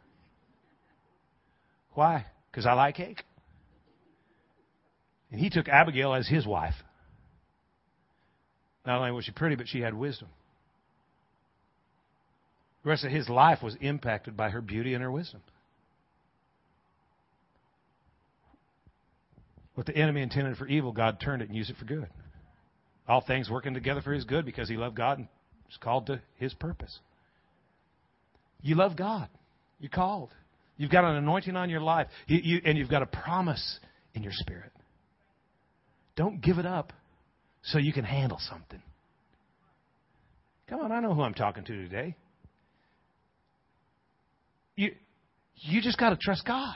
Why? 1.94 2.27
Because 2.51 2.64
I 2.64 2.75
like 2.75 2.94
cake. 2.94 3.25
And 5.31 5.40
he 5.40 5.51
took 5.51 5.68
Abigail 5.68 6.14
as 6.14 6.29
his 6.29 6.47
wife. 6.47 6.75
Not 8.87 9.01
only 9.01 9.12
was 9.12 9.25
she 9.25 9.33
pretty, 9.33 9.57
but 9.57 9.66
she 9.68 9.81
had 9.81 9.92
wisdom. 9.92 10.29
The 12.85 12.90
rest 12.90 13.05
of 13.05 13.11
his 13.11 13.29
life 13.29 13.62
was 13.62 13.77
impacted 13.81 14.37
by 14.37 14.51
her 14.51 14.62
beauty 14.62 14.94
and 14.94 15.03
her 15.03 15.11
wisdom. 15.11 15.42
What 19.78 19.86
the 19.86 19.96
enemy 19.96 20.22
intended 20.22 20.56
for 20.56 20.66
evil, 20.66 20.90
God 20.90 21.20
turned 21.20 21.40
it 21.40 21.46
and 21.46 21.56
used 21.56 21.70
it 21.70 21.76
for 21.76 21.84
good. 21.84 22.08
All 23.06 23.20
things 23.20 23.48
working 23.48 23.74
together 23.74 24.02
for 24.02 24.12
his 24.12 24.24
good 24.24 24.44
because 24.44 24.68
he 24.68 24.76
loved 24.76 24.96
God 24.96 25.18
and 25.18 25.28
was 25.68 25.76
called 25.76 26.06
to 26.06 26.20
his 26.34 26.52
purpose. 26.52 26.98
You 28.60 28.74
love 28.74 28.96
God. 28.96 29.28
You're 29.78 29.88
called. 29.88 30.30
You've 30.78 30.90
got 30.90 31.04
an 31.04 31.14
anointing 31.14 31.54
on 31.54 31.70
your 31.70 31.80
life, 31.80 32.08
you, 32.26 32.40
you, 32.42 32.60
and 32.64 32.76
you've 32.76 32.90
got 32.90 33.02
a 33.02 33.06
promise 33.06 33.78
in 34.14 34.24
your 34.24 34.32
spirit. 34.34 34.72
Don't 36.16 36.40
give 36.40 36.58
it 36.58 36.66
up 36.66 36.92
so 37.62 37.78
you 37.78 37.92
can 37.92 38.04
handle 38.04 38.40
something. 38.50 38.82
Come 40.68 40.80
on, 40.80 40.90
I 40.90 40.98
know 40.98 41.14
who 41.14 41.22
I'm 41.22 41.34
talking 41.34 41.62
to 41.62 41.72
today. 41.72 42.16
You, 44.74 44.90
you 45.54 45.80
just 45.80 45.98
got 45.98 46.10
to 46.10 46.16
trust 46.16 46.44
God. 46.44 46.74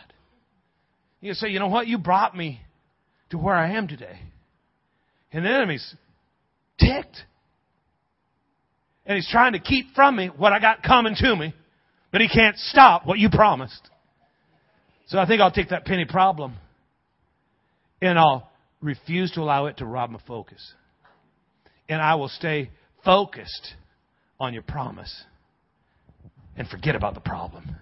You 1.21 1.35
say, 1.35 1.49
you 1.49 1.59
know 1.59 1.67
what? 1.67 1.89
You 1.89 1.99
brought 1.99 2.37
me 2.37 2.61
to 3.33 3.39
where 3.39 3.55
I 3.55 3.73
am 3.77 3.89
today. 3.89 4.21
And 5.33 5.45
the 5.45 5.51
enemy's 5.51 5.95
ticked. 6.79 7.17
And 9.07 9.17
he's 9.17 9.29
trying 9.29 9.55
to 9.55 9.59
keep 9.59 9.95
from 9.95 10.17
me 10.17 10.29
what 10.29 10.53
I 10.53 10.61
got 10.61 10.83
coming 10.83 11.17
to 11.17 11.35
me, 11.35 11.55
but 12.13 12.21
he 12.21 12.29
can't 12.29 12.57
stop 12.57 13.07
what 13.07 13.19
you 13.19 13.31
promised. 13.31 13.89
So 15.09 15.19
I 15.19 15.27
think 15.27 15.41
I'll 15.41 15.51
take 15.51 15.71
that 15.71 15.85
penny 15.85 16.05
problem 16.05 16.55
and 18.01 18.19
I'll 18.19 18.51
refuse 18.83 19.33
to 19.33 19.41
allow 19.41 19.67
it 19.67 19.79
to 19.79 19.87
rob 19.87 20.11
my 20.11 20.21
focus. 20.27 20.73
And 21.89 22.01
I 22.01 22.15
will 22.15 22.29
stay 22.29 22.71
focused 23.05 23.75
on 24.39 24.53
your 24.53 24.63
promise 24.63 25.25
and 26.57 26.69
forget 26.69 26.95
about 26.97 27.15
the 27.15 27.21
problem. 27.21 27.77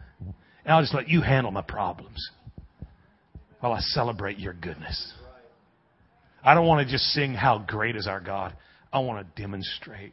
And 0.64 0.72
I'll 0.74 0.82
just 0.82 0.94
let 0.94 1.08
you 1.08 1.22
handle 1.22 1.50
my 1.50 1.62
problems 1.62 2.30
while 3.58 3.72
I 3.72 3.80
celebrate 3.80 4.38
your 4.38 4.52
goodness. 4.52 5.12
I 6.42 6.54
don't 6.54 6.66
want 6.66 6.86
to 6.86 6.90
just 6.90 7.04
sing 7.12 7.34
how 7.34 7.58
great 7.58 7.96
is 7.96 8.06
our 8.06 8.20
God. 8.20 8.54
I 8.92 9.00
want 9.00 9.26
to 9.26 9.42
demonstrate 9.42 10.12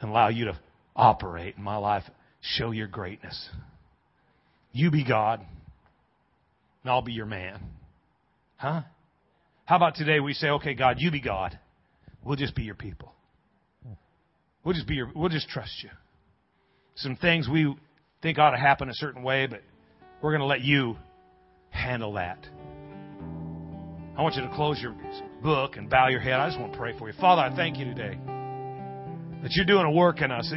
and 0.00 0.10
allow 0.10 0.28
you 0.28 0.46
to 0.46 0.58
operate 0.94 1.56
in 1.56 1.62
my 1.62 1.76
life. 1.76 2.04
Show 2.40 2.70
your 2.70 2.86
greatness. 2.86 3.48
You 4.72 4.90
be 4.90 5.04
God, 5.04 5.40
and 5.40 6.90
I'll 6.90 7.02
be 7.02 7.12
your 7.12 7.26
man. 7.26 7.60
Huh? 8.56 8.82
How 9.64 9.76
about 9.76 9.94
today 9.94 10.20
we 10.20 10.32
say, 10.32 10.48
okay, 10.48 10.74
God, 10.74 10.96
you 10.98 11.10
be 11.10 11.20
God. 11.20 11.58
We'll 12.24 12.36
just 12.36 12.54
be 12.54 12.62
your 12.62 12.74
people. 12.74 13.12
We'll 14.64 14.74
just 14.74 14.86
be 14.86 14.94
your, 14.94 15.10
we'll 15.14 15.28
just 15.28 15.48
trust 15.48 15.82
you. 15.82 15.90
Some 16.96 17.16
things 17.16 17.48
we 17.48 17.74
think 18.22 18.38
ought 18.38 18.52
to 18.52 18.56
happen 18.56 18.88
a 18.88 18.94
certain 18.94 19.22
way, 19.22 19.46
but 19.46 19.60
we're 20.22 20.30
going 20.30 20.40
to 20.40 20.46
let 20.46 20.62
you 20.62 20.96
handle 21.70 22.14
that. 22.14 22.38
I 24.16 24.22
want 24.22 24.36
you 24.36 24.42
to 24.42 24.54
close 24.54 24.80
your 24.80 24.94
book 25.42 25.76
and 25.76 25.90
bow 25.90 26.06
your 26.06 26.20
head. 26.20 26.34
I 26.34 26.46
just 26.48 26.60
want 26.60 26.72
to 26.72 26.78
pray 26.78 26.96
for 26.96 27.08
you. 27.08 27.14
Father, 27.20 27.42
I 27.42 27.54
thank 27.56 27.78
you 27.78 27.84
today 27.84 28.16
that 29.42 29.50
you're 29.52 29.66
doing 29.66 29.86
a 29.86 29.90
work 29.90 30.22
in 30.22 30.30
us, 30.30 30.52